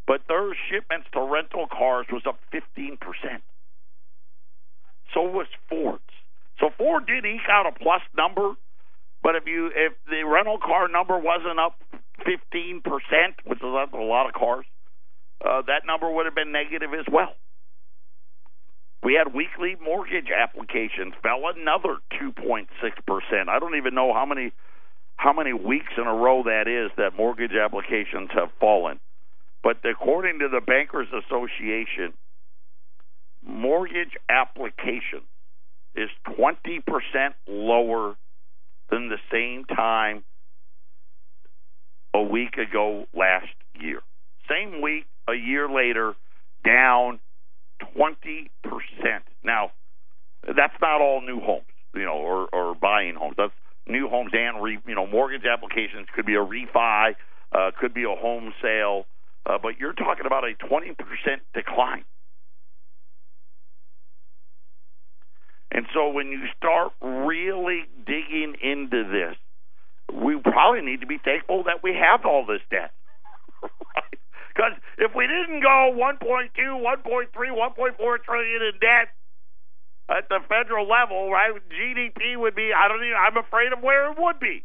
but 0.07 0.21
their 0.27 0.55
shipments 0.69 1.07
to 1.13 1.21
rental 1.21 1.67
cars 1.67 2.07
was 2.11 2.23
up 2.27 2.39
15%. 2.53 2.97
So 5.13 5.21
was 5.21 5.47
Ford's. 5.69 6.01
So 6.59 6.69
Ford 6.77 7.07
did 7.07 7.25
eke 7.25 7.49
out 7.49 7.65
a 7.65 7.71
plus 7.71 8.01
number, 8.15 8.53
but 9.21 9.35
if 9.35 9.43
you 9.47 9.71
if 9.73 9.93
the 10.09 10.23
rental 10.23 10.57
car 10.57 10.87
number 10.87 11.17
wasn't 11.17 11.59
up 11.59 11.79
15%, 12.21 12.83
which 13.45 13.59
is 13.59 13.63
a 13.63 13.97
lot 13.97 14.27
of 14.27 14.33
cars, 14.33 14.65
uh, 15.43 15.61
that 15.67 15.85
number 15.85 16.11
would 16.11 16.25
have 16.25 16.35
been 16.35 16.51
negative 16.51 16.93
as 16.93 17.05
well. 17.11 17.33
We 19.03 19.15
had 19.15 19.33
weekly 19.33 19.75
mortgage 19.83 20.31
applications 20.31 21.13
fell 21.21 21.43
another 21.53 21.97
2.6%. 22.21 22.67
I 23.49 23.59
don't 23.59 23.75
even 23.75 23.93
know 23.93 24.13
how 24.13 24.25
many 24.25 24.53
how 25.15 25.33
many 25.33 25.53
weeks 25.53 25.93
in 25.97 26.07
a 26.07 26.13
row 26.13 26.43
that 26.43 26.67
is 26.67 26.91
that 26.97 27.15
mortgage 27.15 27.51
applications 27.53 28.29
have 28.33 28.49
fallen. 28.59 28.99
But 29.63 29.77
according 29.89 30.39
to 30.39 30.49
the 30.49 30.59
Bankers 30.59 31.07
Association, 31.07 32.13
mortgage 33.45 34.11
application 34.29 35.21
is 35.95 36.09
20% 36.27 36.81
lower 37.47 38.15
than 38.89 39.09
the 39.09 39.19
same 39.31 39.63
time 39.65 40.23
a 42.13 42.21
week 42.21 42.57
ago 42.57 43.05
last 43.15 43.47
year. 43.79 44.01
Same 44.49 44.81
week, 44.81 45.05
a 45.29 45.33
year 45.33 45.69
later, 45.69 46.13
down 46.65 47.19
20%. 47.97 48.49
Now, 49.43 49.71
that's 50.43 50.73
not 50.81 51.01
all 51.01 51.21
new 51.21 51.39
homes, 51.39 51.63
you 51.95 52.03
know, 52.03 52.17
or, 52.17 52.49
or 52.51 52.75
buying 52.75 53.15
homes. 53.15 53.35
That's 53.37 53.53
new 53.87 54.09
homes 54.09 54.31
and, 54.33 54.61
re, 54.61 54.77
you 54.85 54.95
know, 54.95 55.07
mortgage 55.07 55.45
applications 55.45 56.07
could 56.13 56.25
be 56.25 56.35
a 56.35 56.45
refi, 56.45 57.15
uh, 57.53 57.71
could 57.79 57.93
be 57.93 58.03
a 58.03 58.15
home 58.15 58.53
sale, 58.61 59.05
uh, 59.45 59.57
but 59.61 59.79
you're 59.79 59.93
talking 59.93 60.25
about 60.25 60.43
a 60.43 60.53
20% 60.65 60.95
decline. 61.53 62.05
And 65.71 65.87
so 65.93 66.09
when 66.09 66.27
you 66.27 66.45
start 66.55 66.91
really 67.01 67.85
digging 68.05 68.55
into 68.61 69.09
this, 69.09 69.35
we 70.13 70.37
probably 70.37 70.81
need 70.81 71.01
to 71.01 71.07
be 71.07 71.17
thankful 71.17 71.63
that 71.63 71.81
we 71.81 71.95
have 71.97 72.25
all 72.25 72.45
this 72.45 72.61
debt. 72.69 72.91
Because 74.53 74.73
if 74.99 75.15
we 75.15 75.25
didn't 75.25 75.61
go 75.61 75.97
1.2, 75.97 76.21
1.3, 76.21 77.33
1.4 77.33 78.23
trillion 78.23 78.61
in 78.61 78.77
debt 78.79 79.09
at 80.09 80.29
the 80.29 80.39
federal 80.47 80.87
level, 80.87 81.31
right, 81.31 81.51
GDP 81.73 82.37
would 82.37 82.53
be, 82.53 82.69
I 82.69 82.87
don't 82.87 83.01
even, 83.01 83.17
I'm 83.17 83.37
afraid 83.37 83.73
of 83.73 83.81
where 83.81 84.11
it 84.11 84.17
would 84.19 84.39
be. 84.39 84.63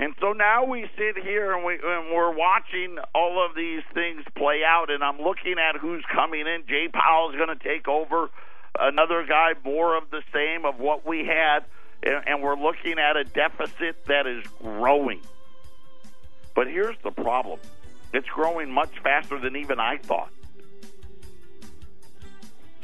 And 0.00 0.14
so 0.18 0.32
now 0.32 0.64
we 0.64 0.88
sit 0.96 1.22
here 1.22 1.52
and, 1.52 1.62
we, 1.62 1.74
and 1.74 2.10
we're 2.10 2.34
watching 2.34 2.96
all 3.14 3.44
of 3.44 3.54
these 3.54 3.82
things 3.92 4.24
play 4.34 4.62
out, 4.66 4.90
and 4.90 5.04
I'm 5.04 5.18
looking 5.18 5.56
at 5.58 5.78
who's 5.78 6.02
coming 6.10 6.46
in. 6.46 6.62
Jay 6.66 6.88
Powell 6.88 7.28
is 7.28 7.36
going 7.36 7.54
to 7.56 7.62
take 7.62 7.86
over. 7.86 8.30
Another 8.78 9.26
guy, 9.28 9.52
more 9.62 9.98
of 9.98 10.10
the 10.10 10.22
same 10.32 10.64
of 10.64 10.80
what 10.80 11.06
we 11.06 11.26
had, 11.26 11.66
and, 12.02 12.24
and 12.26 12.42
we're 12.42 12.56
looking 12.56 12.98
at 12.98 13.18
a 13.18 13.24
deficit 13.24 14.06
that 14.06 14.26
is 14.26 14.42
growing. 14.62 15.20
But 16.54 16.66
here's 16.66 16.96
the 17.04 17.10
problem 17.10 17.60
it's 18.14 18.28
growing 18.28 18.70
much 18.70 18.98
faster 19.04 19.38
than 19.38 19.54
even 19.54 19.78
I 19.80 19.98
thought. 19.98 20.30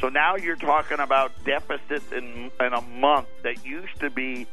So 0.03 0.11
now 0.11 0.37
you're 0.37 0.57
talking 0.57 1.01
about 1.01 1.33
deficits 1.47 2.13
in, 2.13 2.51
in 2.61 2.73
a 2.75 2.83
month 2.83 3.29
that 3.43 3.65
used 3.65 4.01
to 4.01 4.11
be 4.11 4.47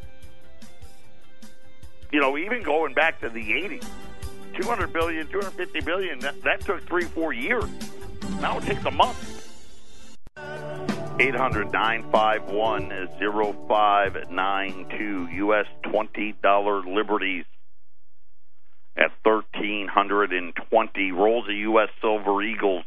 you 2.14 2.22
know, 2.22 2.38
even 2.38 2.62
going 2.62 2.94
back 2.94 3.20
to 3.22 3.30
the 3.30 3.42
80s, 3.42 3.88
200 4.62 4.94
billion, 4.94 5.26
250 5.28 5.82
billion, 5.82 6.20
that, 6.20 6.40
that 6.44 6.62
took 6.62 6.88
three, 6.88 7.06
four 7.06 7.34
years. 7.34 7.66
Now 8.40 8.60
it 8.60 8.66
takes 8.66 8.86
a 8.86 8.92
month. 8.92 9.50
800 11.20 11.72
951 11.72 13.10
0592. 13.20 15.28
U.S. 15.32 15.66
$20 15.86 16.96
liberties 16.96 17.46
at 18.96 19.12
1320 19.24 21.12
Rolls 21.12 21.50
of 21.50 21.56
U.S. 21.56 21.90
Silver 22.00 22.44
Eagles 22.44 22.86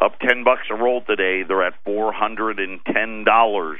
up 0.00 0.18
10 0.20 0.44
bucks 0.44 0.62
a 0.70 0.74
roll 0.74 1.02
today. 1.02 1.42
They're 1.42 1.62
at 1.62 1.74
$410. 1.86 3.76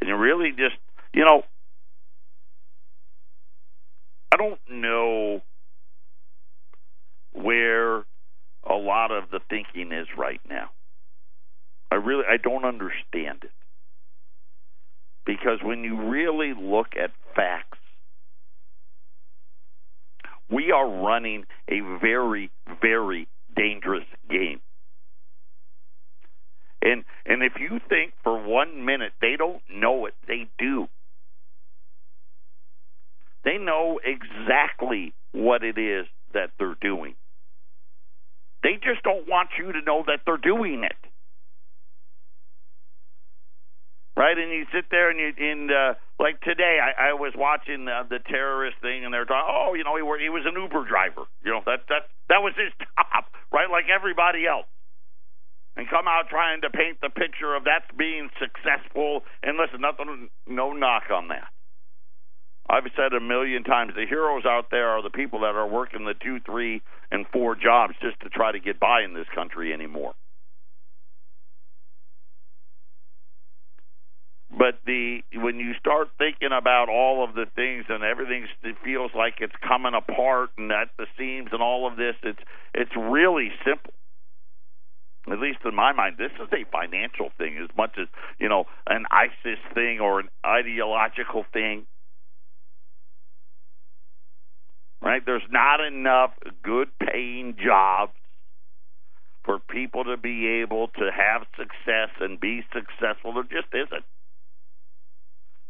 And 0.00 0.08
you 0.08 0.16
really 0.16 0.50
just, 0.50 0.76
you 1.12 1.24
know, 1.24 1.44
I 4.30 4.36
don't 4.36 4.60
know 4.70 5.42
where 7.32 8.04
a 8.68 8.74
lot 8.74 9.10
of 9.10 9.30
the 9.30 9.40
thinking 9.48 9.92
is 9.92 10.06
right 10.16 10.40
now. 10.48 10.70
I 11.90 11.96
really 11.96 12.24
I 12.28 12.36
don't 12.36 12.64
understand 12.64 13.44
it. 13.44 13.50
Because 15.24 15.58
when 15.62 15.84
you 15.84 16.08
really 16.10 16.54
look 16.58 16.88
at 17.02 17.10
facts, 17.34 17.78
we 20.50 20.72
are 20.72 20.88
running 20.88 21.44
a 21.68 21.80
very 22.00 22.50
very 22.80 23.28
dangerous 23.56 24.06
game. 24.28 24.60
And 26.82 27.04
and 27.26 27.42
if 27.42 27.54
you 27.58 27.80
think 27.88 28.12
for 28.22 28.42
1 28.42 28.84
minute 28.84 29.12
they 29.20 29.36
don't 29.36 29.62
know 29.70 30.06
it, 30.06 30.14
they 30.26 30.48
do. 30.58 30.88
They 33.48 33.56
know 33.56 33.98
exactly 34.04 35.14
what 35.32 35.64
it 35.64 35.78
is 35.78 36.04
that 36.34 36.50
they're 36.58 36.76
doing. 36.82 37.14
They 38.62 38.74
just 38.74 39.02
don't 39.02 39.26
want 39.26 39.48
you 39.56 39.72
to 39.72 39.80
know 39.80 40.04
that 40.06 40.20
they're 40.26 40.36
doing 40.36 40.84
it. 40.84 41.00
Right, 44.18 44.36
and 44.36 44.52
you 44.52 44.66
sit 44.74 44.90
there 44.90 45.08
and 45.08 45.18
you, 45.18 45.32
and 45.32 45.70
uh, 45.70 45.94
like 46.20 46.42
today, 46.42 46.76
I, 46.76 47.08
I 47.08 47.12
was 47.14 47.32
watching 47.34 47.88
uh, 47.88 48.02
the 48.10 48.18
terrorist 48.18 48.76
thing, 48.82 49.06
and 49.06 49.14
they're 49.14 49.24
talking. 49.24 49.48
Oh, 49.48 49.72
you 49.72 49.84
know, 49.84 49.96
he, 49.96 50.02
were, 50.02 50.18
he 50.18 50.28
was 50.28 50.44
an 50.44 50.60
Uber 50.60 50.84
driver. 50.84 51.24
You 51.42 51.52
know, 51.52 51.62
that 51.64 51.88
that 51.88 52.12
that 52.28 52.42
was 52.44 52.52
his 52.52 52.74
job, 52.84 53.24
right? 53.50 53.70
Like 53.70 53.86
everybody 53.88 54.44
else 54.44 54.66
and 55.78 55.88
come 55.88 56.04
out 56.04 56.28
trying 56.28 56.60
to 56.60 56.68
paint 56.68 57.00
the 57.00 57.08
picture 57.08 57.54
of 57.54 57.64
that's 57.64 57.88
being 57.96 58.28
successful. 58.36 59.22
And 59.42 59.56
listen, 59.56 59.80
nothing, 59.80 60.28
no 60.44 60.74
knock 60.74 61.04
on 61.14 61.28
that. 61.28 61.48
I've 62.70 62.84
said 62.96 63.14
a 63.14 63.20
million 63.20 63.64
times 63.64 63.94
the 63.94 64.06
heroes 64.06 64.44
out 64.44 64.66
there 64.70 64.88
are 64.88 65.02
the 65.02 65.10
people 65.10 65.40
that 65.40 65.54
are 65.54 65.66
working 65.66 66.04
the 66.04 66.14
two, 66.14 66.38
three, 66.44 66.82
and 67.10 67.24
four 67.32 67.56
jobs 67.56 67.94
just 68.02 68.20
to 68.20 68.28
try 68.28 68.52
to 68.52 68.60
get 68.60 68.78
by 68.78 69.02
in 69.02 69.14
this 69.14 69.26
country 69.34 69.72
anymore. 69.72 70.12
But 74.50 74.80
the 74.84 75.20
when 75.34 75.60
you 75.60 75.72
start 75.78 76.08
thinking 76.18 76.50
about 76.52 76.88
all 76.88 77.24
of 77.24 77.34
the 77.34 77.46
things 77.54 77.84
and 77.88 78.02
everything 78.02 78.46
feels 78.84 79.12
like 79.14 79.34
it's 79.40 79.54
coming 79.66 79.94
apart 79.94 80.50
and 80.58 80.72
at 80.72 80.88
the 80.98 81.06
seams 81.16 81.50
and 81.52 81.62
all 81.62 81.86
of 81.86 81.96
this, 81.96 82.16
it's 82.22 82.40
it's 82.74 82.90
really 82.96 83.50
simple. 83.64 83.92
At 85.30 85.38
least 85.38 85.58
in 85.64 85.74
my 85.74 85.92
mind, 85.92 86.16
this 86.18 86.32
is 86.40 86.48
a 86.52 86.64
financial 86.70 87.30
thing 87.38 87.58
as 87.62 87.68
much 87.76 87.96
as 88.00 88.08
you 88.38 88.48
know 88.48 88.64
an 88.86 89.04
ISIS 89.10 89.60
thing 89.74 90.00
or 90.00 90.20
an 90.20 90.28
ideological 90.44 91.44
thing 91.52 91.86
right? 95.00 95.17
There's 95.28 95.42
not 95.50 95.84
enough 95.84 96.30
good 96.62 96.88
paying 96.98 97.54
jobs 97.62 98.14
for 99.44 99.58
people 99.58 100.04
to 100.04 100.16
be 100.16 100.62
able 100.64 100.88
to 100.88 101.10
have 101.12 101.42
success 101.54 102.08
and 102.18 102.40
be 102.40 102.62
successful. 102.72 103.34
There 103.34 103.42
just 103.42 103.68
isn't. 103.74 104.04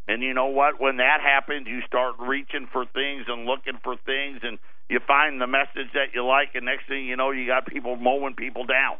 And 0.06 0.22
you 0.22 0.32
know 0.32 0.46
what? 0.46 0.80
When 0.80 0.98
that 0.98 1.18
happens, 1.20 1.66
you 1.66 1.80
start 1.88 2.14
reaching 2.20 2.68
for 2.72 2.86
things 2.86 3.24
and 3.26 3.46
looking 3.46 3.80
for 3.82 3.96
things, 4.06 4.38
and 4.44 4.60
you 4.88 5.00
find 5.04 5.40
the 5.40 5.48
message 5.48 5.90
that 5.94 6.14
you 6.14 6.24
like, 6.24 6.54
and 6.54 6.64
next 6.64 6.86
thing 6.86 7.06
you 7.06 7.16
know, 7.16 7.32
you 7.32 7.44
got 7.48 7.66
people 7.66 7.96
mowing 7.96 8.34
people 8.36 8.64
down. 8.64 8.98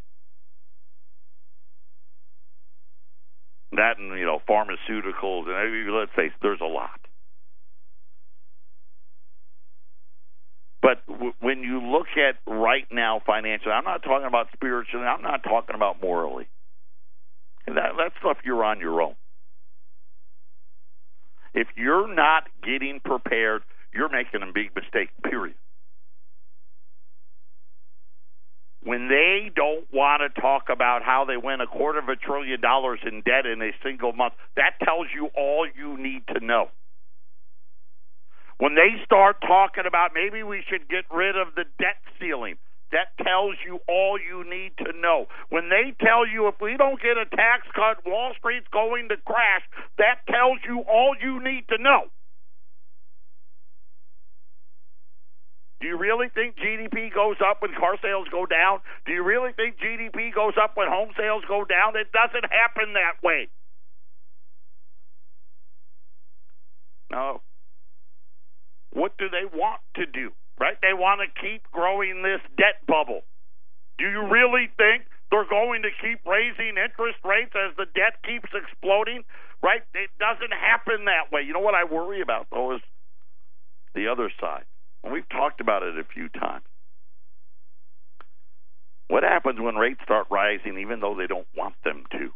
That 3.71 3.99
and 3.99 4.19
you 4.19 4.27
know 4.27 4.41
pharmaceuticals 4.49 5.47
and 5.47 5.95
let's 5.95 6.11
it, 6.19 6.33
there's 6.43 6.61
a 6.61 6.65
lot. 6.65 6.99
But 10.89 11.07
w- 11.07 11.35
when 11.41 11.59
you 11.63 11.83
look 11.83 12.07
at 12.17 12.37
right 12.51 12.87
now 12.91 13.21
financially, 13.27 13.73
I'm 13.73 13.85
not 13.85 14.03
talking 14.03 14.27
about 14.27 14.47
spiritually. 14.55 15.05
I'm 15.05 15.21
not 15.21 15.43
talking 15.43 15.75
about 15.75 16.01
morally. 16.01 16.49
That 17.67 17.93
that 17.99 18.13
stuff 18.21 18.39
you're 18.43 18.65
on 18.65 18.81
your 18.81 19.03
own. 19.03 19.15
If 21.53 21.69
you're 21.77 22.09
not 22.15 22.45
getting 22.65 23.01
prepared, 23.05 23.65
you're 23.93 24.09
making 24.09 24.41
a 24.43 24.51
big 24.51 24.75
mistake. 24.75 25.11
Period. 25.29 25.57
when 28.83 29.09
they 29.09 29.51
don't 29.55 29.87
want 29.93 30.23
to 30.23 30.41
talk 30.41 30.71
about 30.71 31.03
how 31.03 31.27
they 31.27 31.37
win 31.37 31.61
a 31.61 31.67
quarter 31.67 31.99
of 31.99 32.09
a 32.09 32.17
trillion 32.17 32.61
dollars 32.63 33.01
in 33.07 33.23
debt 33.23 33.45
in 33.45 33.61
a 33.61 33.73
single 33.85 34.15
month, 34.15 34.35
that 34.57 34.73
tells 34.83 35.09
you 35.15 35.29
all 35.37 35.67
you 35.77 35.99
need 36.03 36.23
to 36.35 36.45
know. 36.45 36.71
When 38.59 38.75
they 38.75 38.99
start 39.05 39.41
talking 39.41 39.85
about 39.87 40.11
maybe 40.15 40.43
we 40.43 40.65
should 40.69 40.89
get 40.89 41.05
rid 41.15 41.37
of 41.37 41.55
the 41.55 41.65
debt 41.79 42.03
ceiling, 42.21 42.57
that 42.91 43.15
tells 43.23 43.55
you 43.65 43.79
all 43.87 44.19
you 44.19 44.43
need 44.49 44.73
to 44.79 44.93
know. 44.99 45.27
When 45.49 45.69
they 45.69 45.95
tell 46.05 46.27
you 46.27 46.49
if 46.49 46.55
we 46.61 46.77
don't 46.77 47.01
get 47.01 47.17
a 47.17 47.25
tax 47.25 47.67
cut, 47.75 48.05
Wall 48.05 48.33
Street's 48.39 48.67
going 48.73 49.09
to 49.11 49.17
crash, 49.25 49.63
that 49.99 50.27
tells 50.29 50.59
you 50.67 50.81
all 50.91 51.15
you 51.21 51.43
need 51.43 51.69
to 51.69 51.79
know. 51.79 52.11
Do 55.81 55.87
you 55.87 55.97
really 55.97 56.27
think 56.35 56.57
GDP 56.57 57.15
goes 57.15 57.37
up 57.45 57.63
when 57.63 57.71
car 57.79 57.97
sales 58.03 58.27
go 58.33 58.47
down? 58.47 58.81
Do 59.07 59.13
you 59.13 59.23
really 59.23 59.53
think 59.53 59.77
GDP 59.79 60.35
goes 60.35 60.55
up 60.61 60.77
when 60.77 60.89
home 60.89 61.11
sales 61.17 61.45
go 61.47 61.65
down? 61.65 61.95
It 61.95 62.11
doesn't 62.11 62.51
happen 62.51 62.95
that 62.95 63.23
way. 63.23 63.49
No. 67.13 67.43
What 68.93 69.17
do 69.19 69.29
they 69.29 69.45
want 69.45 69.81
to 69.97 70.07
do? 70.07 70.33
Right? 70.59 70.77
They 70.83 70.95
want 70.95 71.21
to 71.23 71.29
keep 71.41 71.63
growing 71.71 72.23
this 72.23 72.41
debt 72.57 72.83
bubble. 72.87 73.23
Do 73.99 74.11
you 74.11 74.27
really 74.27 74.71
think 74.77 75.07
they're 75.31 75.49
going 75.49 75.83
to 75.83 75.91
keep 76.03 76.25
raising 76.27 76.75
interest 76.79 77.19
rates 77.25 77.53
as 77.55 77.77
the 77.77 77.87
debt 77.95 78.19
keeps 78.27 78.51
exploding? 78.55 79.23
Right? 79.63 79.83
It 79.95 80.11
doesn't 80.19 80.53
happen 80.53 81.07
that 81.07 81.31
way. 81.31 81.43
You 81.43 81.53
know 81.53 81.61
what 81.61 81.75
I 81.75 81.85
worry 81.85 82.21
about 82.23 82.47
though 82.51 82.75
is 82.75 82.83
the 83.95 84.09
other 84.09 84.31
side 84.41 84.65
and 85.03 85.13
we've 85.13 85.29
talked 85.29 85.61
about 85.61 85.83
it 85.83 85.99
a 85.99 86.05
few 86.05 86.29
times. 86.29 86.65
What 89.09 89.23
happens 89.23 89.59
when 89.61 89.77
rates 89.77 90.01
start 90.05 90.27
rising 90.31 90.79
even 90.79 91.01
though 91.01 91.15
they 91.15 91.27
don't 91.27 91.47
want 91.57 91.75
them 91.85 92.05
to? 92.13 92.31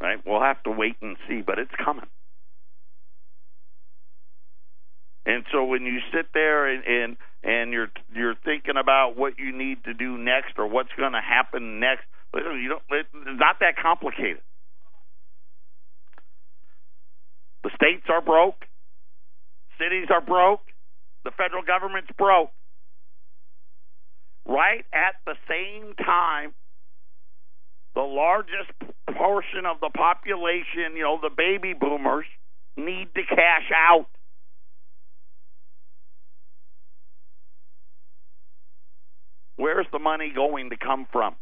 Right? 0.00 0.18
We'll 0.26 0.42
have 0.42 0.62
to 0.64 0.70
wait 0.70 0.96
and 1.00 1.16
see, 1.28 1.42
but 1.46 1.58
it's 1.58 1.74
coming. 1.82 2.08
And 5.24 5.44
so 5.52 5.64
when 5.64 5.82
you 5.82 6.00
sit 6.12 6.26
there 6.34 6.66
and, 6.66 6.84
and 6.84 7.16
and 7.44 7.72
you're 7.72 7.90
you're 8.14 8.34
thinking 8.44 8.76
about 8.76 9.16
what 9.16 9.38
you 9.38 9.56
need 9.56 9.84
to 9.84 9.94
do 9.94 10.18
next 10.18 10.58
or 10.58 10.66
what's 10.66 10.92
going 10.96 11.12
to 11.12 11.20
happen 11.20 11.78
next, 11.80 12.02
you 12.34 12.68
don't 12.68 12.82
it's 12.90 13.08
not 13.38 13.60
that 13.60 13.76
complicated. 13.80 14.42
The 17.62 17.70
states 17.76 18.06
are 18.08 18.20
broke. 18.20 18.64
Cities 19.78 20.08
are 20.10 20.20
broke. 20.20 20.62
The 21.24 21.30
federal 21.30 21.62
government's 21.62 22.10
broke. 22.18 22.50
Right 24.44 24.84
at 24.92 25.14
the 25.24 25.34
same 25.48 25.94
time, 25.94 26.52
the 27.94 28.02
largest 28.02 28.72
portion 29.16 29.66
of 29.66 29.78
the 29.80 29.90
population, 29.94 30.96
you 30.96 31.02
know, 31.02 31.18
the 31.22 31.30
baby 31.30 31.74
boomers, 31.74 32.26
need 32.76 33.08
to 33.14 33.22
cash 33.28 33.70
out. 33.72 34.06
Where's 39.56 39.86
the 39.92 39.98
money 39.98 40.32
going 40.34 40.70
to 40.70 40.76
come 40.76 41.06
from? 41.12 41.36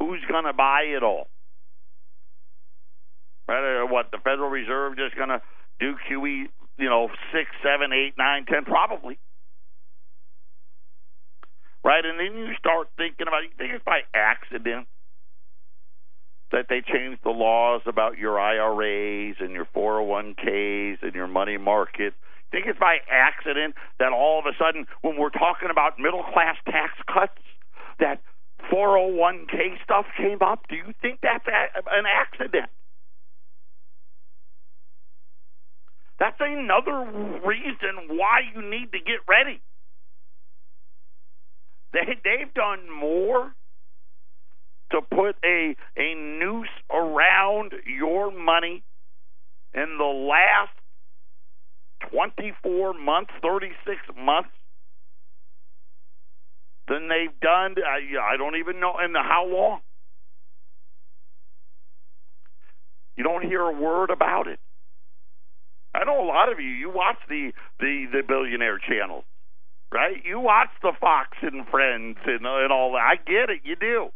Who's 0.00 0.22
going 0.30 0.44
to 0.44 0.52
buy 0.52 0.82
it 0.96 1.02
all? 1.02 1.28
Right, 3.48 3.82
uh, 3.82 3.86
what 3.86 4.10
the 4.10 4.18
Federal 4.18 4.50
Reserve 4.50 4.96
just 4.96 5.16
going 5.16 5.30
to 5.30 5.40
do 5.80 5.94
QE 6.10 6.48
you 6.78 6.88
know, 6.88 7.08
six, 7.32 7.50
seven, 7.62 7.92
eight, 7.92 8.14
nine, 8.16 8.46
ten, 8.46 8.64
probably. 8.64 9.18
Right? 11.84 12.04
And 12.04 12.18
then 12.18 12.38
you 12.38 12.54
start 12.58 12.88
thinking 12.96 13.26
about 13.26 13.42
you 13.42 13.50
think 13.58 13.72
it's 13.74 13.84
by 13.84 14.00
accident 14.14 14.86
that 16.50 16.66
they 16.68 16.80
changed 16.80 17.20
the 17.24 17.30
laws 17.30 17.82
about 17.86 18.16
your 18.16 18.38
IRAs 18.38 19.36
and 19.40 19.52
your 19.52 19.66
401ks 19.76 21.02
and 21.02 21.14
your 21.14 21.26
money 21.26 21.58
market. 21.58 22.14
Think 22.50 22.66
it's 22.66 22.78
by 22.78 22.98
accident 23.10 23.74
that 23.98 24.12
all 24.12 24.38
of 24.38 24.46
a 24.46 24.56
sudden, 24.58 24.86
when 25.02 25.18
we're 25.18 25.30
talking 25.30 25.68
about 25.70 25.98
middle 25.98 26.22
class 26.32 26.56
tax 26.64 26.92
cuts, 27.06 27.36
that 28.00 28.22
401k 28.72 29.82
stuff 29.84 30.06
came 30.16 30.38
up? 30.40 30.66
Do 30.68 30.76
you 30.76 30.94
think 31.02 31.20
that's 31.22 31.44
an 31.46 32.04
accident? 32.06 32.70
That's 36.18 36.40
another 36.40 37.06
reason 37.46 38.16
why 38.16 38.40
you 38.54 38.62
need 38.62 38.90
to 38.92 38.98
get 38.98 39.20
ready. 39.28 39.60
They 41.92 42.18
they've 42.24 42.52
done 42.54 42.90
more 42.90 43.52
to 44.90 45.00
put 45.00 45.36
a 45.44 45.76
a 45.96 46.14
noose 46.14 46.68
around 46.90 47.72
your 47.86 48.30
money 48.32 48.82
in 49.74 49.96
the 49.98 50.04
last 50.04 50.77
24 52.10 52.94
months, 52.94 53.32
36 53.42 53.98
months 54.16 54.50
than 56.88 57.08
they've 57.08 57.38
done. 57.40 57.74
I, 57.78 58.34
I 58.34 58.36
don't 58.36 58.56
even 58.56 58.80
know 58.80 58.94
in 59.04 59.14
how 59.14 59.46
long. 59.46 59.80
You 63.16 63.24
don't 63.24 63.44
hear 63.44 63.62
a 63.62 63.72
word 63.72 64.10
about 64.10 64.46
it. 64.46 64.60
I 65.94 66.04
know 66.04 66.22
a 66.22 66.28
lot 66.28 66.52
of 66.52 66.60
you. 66.60 66.68
You 66.68 66.90
watch 66.90 67.16
the 67.28 67.52
the 67.80 68.06
the 68.12 68.22
billionaire 68.26 68.78
channels, 68.78 69.24
right? 69.92 70.22
You 70.24 70.38
watch 70.38 70.68
the 70.82 70.92
Fox 71.00 71.36
and 71.42 71.66
Friends 71.66 72.18
and 72.26 72.46
and 72.46 72.72
all 72.72 72.92
that. 72.92 73.02
I 73.02 73.16
get 73.16 73.50
it. 73.50 73.62
You 73.64 73.74
do. 73.74 74.08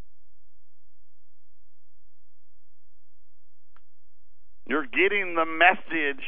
You're 4.66 4.86
getting 4.86 5.34
the 5.34 5.46
message 5.46 6.22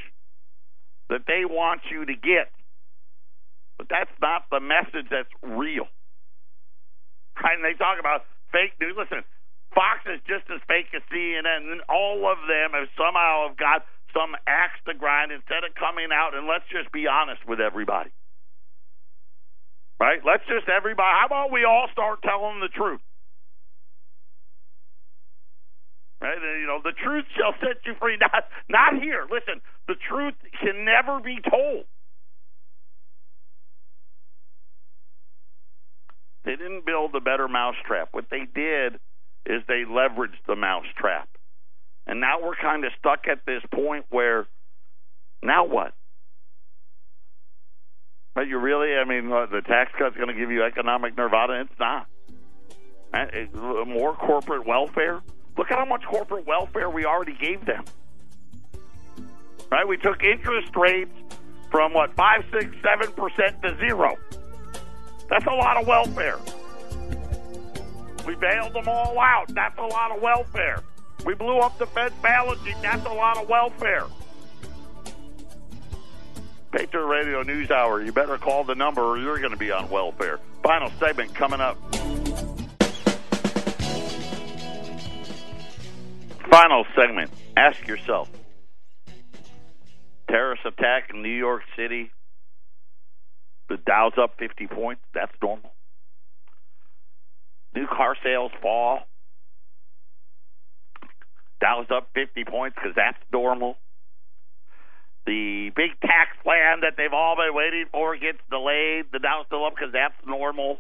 that 1.10 1.26
they 1.26 1.44
want 1.44 1.82
you 1.90 2.04
to 2.04 2.14
get, 2.14 2.50
but 3.76 3.88
that's 3.88 4.12
not 4.20 4.48
the 4.50 4.60
message 4.60 5.10
that's 5.10 5.30
real. 5.42 5.86
Right? 7.42 7.58
And 7.58 7.64
they 7.64 7.76
talk 7.76 7.98
about 7.98 8.24
fake 8.52 8.78
news. 8.80 8.94
Listen, 8.96 9.24
Fox 9.74 10.06
is 10.06 10.22
just 10.24 10.46
as 10.54 10.62
fake 10.70 10.94
as 10.94 11.02
CNN, 11.10 11.72
and 11.72 11.82
all 11.90 12.30
of 12.30 12.38
them 12.46 12.78
have 12.78 12.88
somehow 12.94 13.50
have 13.50 13.58
got 13.58 13.82
some 14.14 14.38
axe 14.46 14.78
to 14.86 14.94
grind 14.94 15.34
instead 15.34 15.66
of 15.66 15.74
coming 15.74 16.14
out 16.14 16.38
and 16.38 16.46
let's 16.46 16.64
just 16.70 16.88
be 16.94 17.10
honest 17.10 17.42
with 17.44 17.58
everybody. 17.58 18.14
Right? 19.98 20.22
Let's 20.22 20.46
just 20.46 20.70
everybody. 20.70 21.10
How 21.10 21.26
about 21.26 21.50
we 21.50 21.66
all 21.66 21.90
start 21.90 22.22
telling 22.22 22.62
the 22.62 22.70
truth? 22.70 23.02
Right? 26.22 26.38
You 26.38 26.66
know, 26.66 26.80
the 26.82 26.94
truth 26.94 27.26
shall 27.34 27.52
set 27.60 27.82
you 27.84 27.94
free. 28.00 28.16
Not, 28.20 28.46
not 28.70 29.02
here. 29.02 29.26
Listen, 29.28 29.60
the 29.86 29.94
truth 30.08 30.34
can 30.60 30.84
never 30.84 31.20
be 31.20 31.38
told. 31.48 31.84
They 36.44 36.56
didn't 36.56 36.84
build 36.84 37.14
a 37.14 37.20
better 37.20 37.48
mousetrap. 37.48 38.08
What 38.12 38.26
they 38.30 38.46
did 38.54 38.94
is 39.46 39.62
they 39.66 39.84
leveraged 39.88 40.44
the 40.46 40.56
mousetrap. 40.56 41.28
And 42.06 42.20
now 42.20 42.42
we're 42.42 42.54
kind 42.54 42.84
of 42.84 42.92
stuck 42.98 43.26
at 43.30 43.46
this 43.46 43.62
point 43.72 44.04
where 44.10 44.46
now 45.42 45.64
what? 45.64 45.94
But 48.34 48.48
you 48.48 48.58
really, 48.58 48.94
I 48.94 49.04
mean, 49.04 49.30
the 49.30 49.62
tax 49.66 49.92
cut's 49.98 50.16
going 50.16 50.28
to 50.28 50.34
give 50.34 50.50
you 50.50 50.64
economic 50.64 51.16
nirvana. 51.16 51.62
It's 51.62 51.78
not. 51.78 52.06
Uh, 53.12 53.84
more 53.86 54.14
corporate 54.14 54.66
welfare. 54.66 55.22
Look 55.56 55.70
at 55.70 55.78
how 55.78 55.84
much 55.84 56.02
corporate 56.04 56.46
welfare 56.46 56.90
we 56.90 57.04
already 57.04 57.36
gave 57.40 57.64
them. 57.64 57.84
Right? 59.74 59.88
We 59.88 59.96
took 59.96 60.22
interest 60.22 60.76
rates 60.76 61.10
from 61.68 61.94
what 61.94 62.14
five, 62.14 62.44
six, 62.52 62.66
seven 62.80 63.10
percent 63.14 63.60
to 63.62 63.76
zero. 63.78 64.16
That's 65.28 65.46
a 65.46 65.50
lot 65.50 65.76
of 65.76 65.88
welfare. 65.88 66.38
We 68.24 68.36
bailed 68.36 68.74
them 68.74 68.86
all 68.86 69.18
out. 69.18 69.52
That's 69.52 69.76
a 69.76 69.86
lot 69.86 70.12
of 70.12 70.22
welfare. 70.22 70.80
We 71.26 71.34
blew 71.34 71.58
up 71.58 71.76
the 71.78 71.86
Fed's 71.86 72.14
balance 72.22 72.62
sheet. 72.62 72.76
That's 72.82 73.04
a 73.04 73.12
lot 73.12 73.36
of 73.36 73.48
welfare. 73.48 74.04
Patriot 76.70 77.06
Radio 77.06 77.42
News 77.42 77.72
Hour. 77.72 78.00
You 78.00 78.12
better 78.12 78.38
call 78.38 78.62
the 78.62 78.76
number 78.76 79.02
or 79.02 79.18
you're 79.18 79.40
going 79.40 79.50
to 79.50 79.56
be 79.56 79.72
on 79.72 79.90
welfare. 79.90 80.38
Final 80.62 80.92
segment 81.00 81.34
coming 81.34 81.60
up. 81.60 81.76
Final 86.48 86.86
segment. 86.94 87.32
Ask 87.56 87.84
yourself 87.88 88.30
terrorist 90.28 90.62
attack 90.64 91.10
in 91.12 91.22
New 91.22 91.28
York 91.28 91.62
City, 91.76 92.10
the 93.68 93.76
Dow's 93.76 94.12
up 94.20 94.34
50 94.38 94.66
points. 94.66 95.02
That's 95.14 95.32
normal. 95.42 95.72
New 97.74 97.86
car 97.86 98.16
sales 98.22 98.52
fall. 98.62 99.00
Dow's 101.60 101.86
up 101.90 102.08
50 102.14 102.44
points 102.44 102.76
because 102.76 102.94
that's 102.94 103.18
normal. 103.32 103.76
The 105.26 105.72
big 105.74 105.98
tax 106.00 106.36
plan 106.42 106.80
that 106.82 106.94
they've 106.96 107.12
all 107.12 107.36
been 107.36 107.54
waiting 107.54 107.86
for 107.90 108.16
gets 108.16 108.38
delayed. 108.50 109.06
The 109.12 109.18
Dow's 109.18 109.46
still 109.46 109.64
up 109.64 109.74
because 109.74 109.92
that's 109.92 110.14
normal. 110.26 110.78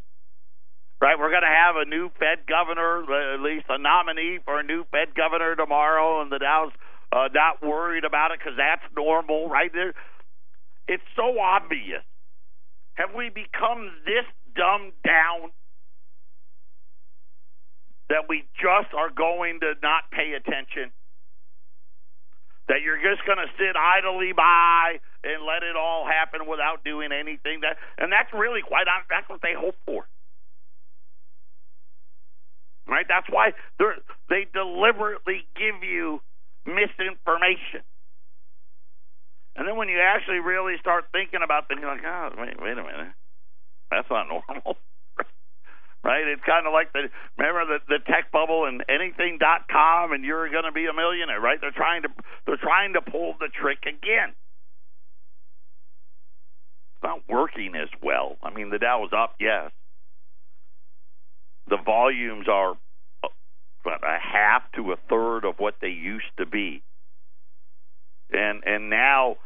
Right? 1.00 1.18
We're 1.18 1.30
going 1.30 1.42
to 1.42 1.48
have 1.48 1.76
a 1.76 1.88
new 1.88 2.10
Fed 2.20 2.46
governor, 2.46 3.02
at 3.34 3.40
least 3.40 3.66
a 3.68 3.78
nominee 3.78 4.38
for 4.44 4.60
a 4.60 4.62
new 4.62 4.84
Fed 4.90 5.14
governor 5.16 5.56
tomorrow, 5.56 6.22
and 6.22 6.30
the 6.30 6.38
Dow's 6.38 6.72
uh, 7.14 7.28
not 7.32 7.62
worried 7.62 8.04
about 8.04 8.32
it 8.32 8.40
because 8.40 8.58
that's 8.58 8.82
normal, 8.96 9.48
right? 9.48 9.70
There, 9.72 9.94
it's 10.88 11.06
so 11.14 11.38
obvious. 11.38 12.02
Have 12.94 13.14
we 13.14 13.30
become 13.30 13.90
this 14.04 14.26
dumbed 14.56 14.92
down 15.06 15.54
that 18.10 18.26
we 18.28 18.42
just 18.58 18.92
are 18.94 19.10
going 19.14 19.60
to 19.60 19.74
not 19.80 20.10
pay 20.10 20.34
attention? 20.34 20.90
That 22.66 22.82
you're 22.82 22.98
just 22.98 23.22
going 23.26 23.38
to 23.38 23.50
sit 23.58 23.76
idly 23.76 24.32
by 24.32 24.98
and 25.22 25.46
let 25.46 25.62
it 25.62 25.76
all 25.76 26.06
happen 26.06 26.48
without 26.50 26.82
doing 26.82 27.12
anything? 27.12 27.60
That 27.62 27.76
and 27.98 28.10
that's 28.10 28.32
really 28.34 28.62
quite. 28.62 28.86
That's 28.90 29.28
what 29.28 29.40
they 29.42 29.54
hope 29.54 29.76
for 29.86 30.06
right? 32.86 33.06
That's 33.08 33.26
why 33.30 33.52
they 34.28 34.46
deliberately 34.52 35.48
give 35.56 35.82
you 35.82 36.20
misinformation. 36.66 37.84
And 39.56 39.68
then 39.68 39.76
when 39.76 39.88
you 39.88 40.00
actually 40.00 40.40
really 40.40 40.74
start 40.80 41.06
thinking 41.12 41.40
about 41.44 41.68
things, 41.68 41.80
you're 41.80 41.90
like, 41.90 42.04
oh, 42.04 42.30
wait, 42.36 42.60
wait 42.60 42.72
a 42.72 42.82
minute, 42.82 43.14
that's 43.90 44.10
not 44.10 44.26
normal. 44.26 44.76
right? 46.04 46.26
It's 46.26 46.42
kind 46.44 46.66
of 46.66 46.72
like 46.72 46.92
the 46.92 47.08
remember 47.38 47.78
the 47.78 47.78
the 47.88 47.98
tech 48.04 48.30
bubble 48.30 48.66
and 48.66 48.84
anything 48.88 49.38
dot 49.40 49.66
com 49.70 50.12
and 50.12 50.24
you're 50.24 50.50
going 50.50 50.64
to 50.64 50.72
be 50.72 50.86
a 50.86 50.92
millionaire, 50.92 51.40
right? 51.40 51.58
They're 51.60 51.74
trying 51.74 52.02
to 52.02 52.08
they're 52.46 52.60
trying 52.60 52.94
to 52.94 53.00
pull 53.00 53.34
the 53.40 53.48
trick 53.48 53.78
again. 53.82 54.34
It's 56.94 57.02
not 57.02 57.22
working 57.28 57.74
as 57.74 57.88
well. 58.02 58.36
I 58.42 58.52
mean, 58.52 58.70
the 58.70 58.78
Dow 58.78 59.04
is 59.04 59.12
up, 59.16 59.34
yes. 59.40 59.70
The 61.68 61.78
volumes 61.84 62.46
are 62.48 62.74
half 64.34 64.62
to 64.72 64.92
a 64.92 64.96
third 65.08 65.44
of 65.44 65.54
what 65.58 65.76
they 65.80 65.88
used 65.88 66.32
to 66.38 66.46
be. 66.46 66.82
And 68.32 68.64
and 68.66 68.90
now 68.90 69.36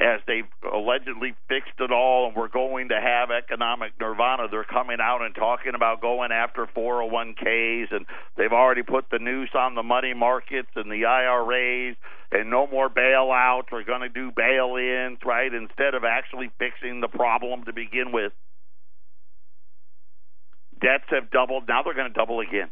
as 0.00 0.20
they've 0.26 0.48
allegedly 0.72 1.34
fixed 1.48 1.78
it 1.78 1.92
all 1.92 2.26
and 2.26 2.34
we're 2.34 2.48
going 2.48 2.88
to 2.88 2.98
have 2.98 3.30
economic 3.30 3.92
nirvana, 4.00 4.48
they're 4.50 4.64
coming 4.64 4.96
out 5.00 5.20
and 5.20 5.34
talking 5.34 5.74
about 5.74 6.00
going 6.00 6.32
after 6.32 6.66
401ks 6.66 7.92
and 7.94 8.06
they've 8.36 8.52
already 8.52 8.82
put 8.82 9.04
the 9.10 9.18
noose 9.18 9.50
on 9.54 9.74
the 9.74 9.82
money 9.82 10.14
markets 10.14 10.70
and 10.76 10.90
the 10.90 11.04
IRAs 11.04 11.94
and 12.32 12.50
no 12.50 12.66
more 12.66 12.88
bailouts. 12.88 13.70
We're 13.70 13.84
going 13.84 14.00
to 14.00 14.08
do 14.08 14.32
bail 14.34 14.76
ins, 14.76 15.18
right, 15.26 15.52
instead 15.52 15.94
of 15.94 16.04
actually 16.04 16.50
fixing 16.58 17.02
the 17.02 17.08
problem 17.08 17.64
to 17.66 17.72
begin 17.74 18.12
with. 18.12 18.32
Debts 20.80 21.04
have 21.10 21.30
doubled. 21.30 21.68
Now 21.68 21.82
they're 21.82 21.94
going 21.94 22.08
to 22.08 22.18
double 22.18 22.40
again 22.40 22.70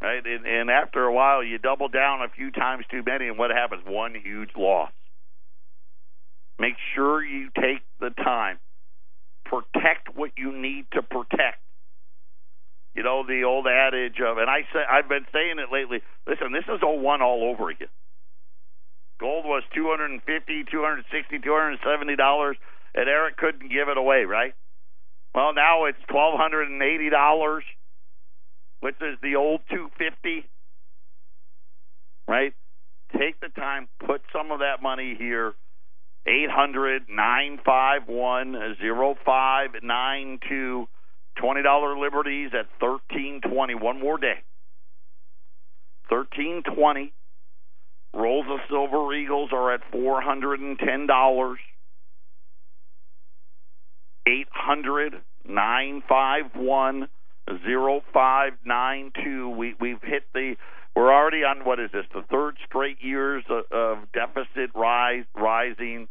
right? 0.00 0.24
And, 0.24 0.46
and 0.46 0.70
after 0.70 1.04
a 1.04 1.12
while, 1.12 1.42
you 1.42 1.58
double 1.58 1.88
down 1.88 2.22
a 2.22 2.28
few 2.28 2.50
times 2.50 2.84
too 2.90 3.02
many, 3.06 3.28
and 3.28 3.38
what 3.38 3.50
happens? 3.50 3.82
One 3.86 4.14
huge 4.14 4.50
loss. 4.56 4.90
Make 6.58 6.74
sure 6.94 7.24
you 7.24 7.48
take 7.54 7.82
the 8.00 8.10
time. 8.10 8.58
Protect 9.44 10.14
what 10.14 10.32
you 10.36 10.52
need 10.52 10.86
to 10.92 11.02
protect. 11.02 11.58
You 12.94 13.02
know 13.02 13.24
the 13.26 13.44
old 13.44 13.66
adage 13.66 14.20
of, 14.20 14.38
and 14.38 14.50
I 14.50 14.62
say 14.72 14.80
I've 14.88 15.08
been 15.08 15.26
saying 15.32 15.58
it 15.58 15.72
lately. 15.72 16.02
Listen, 16.26 16.52
this 16.52 16.64
is 16.68 16.80
01 16.82 17.22
all 17.22 17.44
over 17.44 17.70
again. 17.70 17.88
Gold 19.20 19.44
was 19.44 19.62
250, 19.74 20.20
260, 20.70 21.38
270 21.38 22.16
dollars, 22.16 22.56
and 22.94 23.08
Eric 23.08 23.36
couldn't 23.36 23.70
give 23.70 23.88
it 23.88 23.96
away, 23.96 24.24
right? 24.24 24.54
Well, 25.34 25.54
now 25.54 25.84
it's 25.84 26.00
twelve 26.08 26.38
hundred 26.38 26.68
and 26.68 26.82
eighty 26.82 27.10
dollars 27.10 27.62
which 28.80 28.96
is 29.00 29.18
the 29.22 29.36
old 29.36 29.60
250, 29.70 30.48
right? 32.26 32.52
Take 33.18 33.40
the 33.40 33.48
time, 33.48 33.88
put 34.06 34.22
some 34.32 34.50
of 34.50 34.60
that 34.60 34.82
money 34.82 35.14
here. 35.18 35.54
800 36.26 37.08
951 37.08 38.76
0592. 39.24 40.88
$20 41.42 42.00
liberties 42.00 42.50
at 42.52 42.66
1320. 42.80 43.74
One 43.74 44.00
more 44.00 44.18
day. 44.18 44.42
1320. 46.08 47.12
Rolls 48.12 48.46
of 48.50 48.58
Silver 48.68 49.14
Eagles 49.14 49.50
are 49.52 49.72
at 49.72 49.80
$410. 49.92 51.56
800 54.26 55.14
951 55.48 57.08
0592. 57.48 59.50
We 59.50 59.74
we've 59.80 60.02
hit 60.02 60.24
the 60.34 60.56
we're 60.94 61.12
already 61.12 61.44
on 61.44 61.64
what 61.64 61.80
is 61.80 61.90
this 61.92 62.06
the 62.12 62.22
third 62.30 62.56
straight 62.66 63.02
years 63.02 63.44
of, 63.48 63.64
of 63.70 64.12
deficit 64.12 64.70
rise 64.74 65.24
rising 65.34 66.08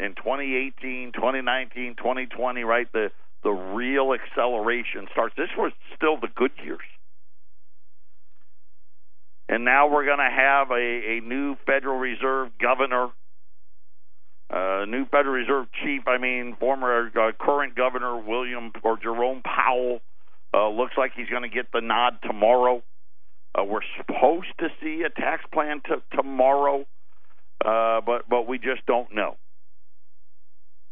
in 0.00 0.14
2018, 0.14 1.12
2019, 1.12 1.96
2020, 1.96 2.64
right? 2.64 2.90
The 2.92 3.10
the 3.42 3.50
real 3.50 4.14
acceleration 4.14 5.08
starts. 5.12 5.34
This 5.36 5.50
was 5.56 5.72
still 5.94 6.18
the 6.18 6.28
good 6.34 6.52
years. 6.64 6.80
And 9.48 9.64
now 9.64 9.88
we're 9.88 10.04
going 10.04 10.18
to 10.18 10.30
have 10.30 10.70
a, 10.70 10.74
a 10.74 11.20
new 11.20 11.56
Federal 11.64 11.98
Reserve 11.98 12.50
governor 12.60 13.08
uh, 14.50 14.86
new 14.88 15.04
Federal 15.06 15.34
Reserve 15.34 15.66
chief, 15.82 16.02
I 16.06 16.18
mean, 16.18 16.56
former 16.58 17.10
uh, 17.14 17.32
current 17.38 17.74
governor 17.74 18.18
William 18.18 18.72
or 18.82 18.96
Jerome 18.96 19.42
Powell, 19.42 20.00
uh, 20.54 20.68
looks 20.70 20.94
like 20.96 21.12
he's 21.14 21.28
going 21.28 21.42
to 21.42 21.48
get 21.48 21.70
the 21.72 21.80
nod 21.80 22.18
tomorrow. 22.22 22.82
Uh, 23.54 23.64
we're 23.64 23.80
supposed 23.98 24.52
to 24.58 24.68
see 24.82 25.02
a 25.02 25.10
tax 25.10 25.42
plan 25.52 25.82
t- 25.86 25.94
tomorrow, 26.16 26.86
uh, 27.64 28.00
but 28.00 28.28
but 28.28 28.46
we 28.46 28.58
just 28.58 28.84
don't 28.86 29.14
know. 29.14 29.36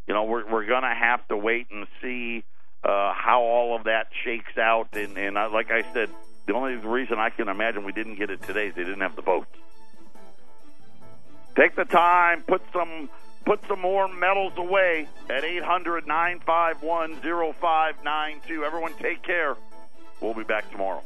You 0.06 0.14
know, 0.14 0.24
we're 0.24 0.50
we're 0.50 0.66
going 0.66 0.82
to 0.82 0.94
have 0.94 1.26
to 1.28 1.36
wait 1.36 1.68
and 1.70 1.86
see 2.02 2.44
uh, 2.84 3.12
how 3.14 3.42
all 3.42 3.76
of 3.76 3.84
that 3.84 4.08
shakes 4.24 4.58
out. 4.58 4.88
And 4.92 5.16
and 5.16 5.38
I, 5.38 5.46
like 5.46 5.70
I 5.70 5.82
said, 5.94 6.10
the 6.46 6.54
only 6.54 6.74
reason 6.74 7.18
I 7.18 7.30
can 7.30 7.48
imagine 7.48 7.84
we 7.84 7.92
didn't 7.92 8.16
get 8.16 8.30
it 8.30 8.42
today 8.42 8.68
is 8.68 8.74
they 8.74 8.84
didn't 8.84 9.00
have 9.00 9.16
the 9.16 9.22
votes. 9.22 9.48
Take 11.56 11.74
the 11.74 11.86
time, 11.86 12.42
put 12.42 12.60
some 12.72 13.08
put 13.46 13.60
some 13.68 13.80
more 13.80 14.08
metals 14.08 14.52
away 14.56 15.08
at 15.30 15.44
800 15.44 16.06
951 16.06 17.20
0592. 17.22 18.64
Everyone, 18.64 18.92
take 19.00 19.22
care. 19.22 19.56
We'll 20.20 20.34
be 20.34 20.42
back 20.42 20.70
tomorrow. 20.70 21.02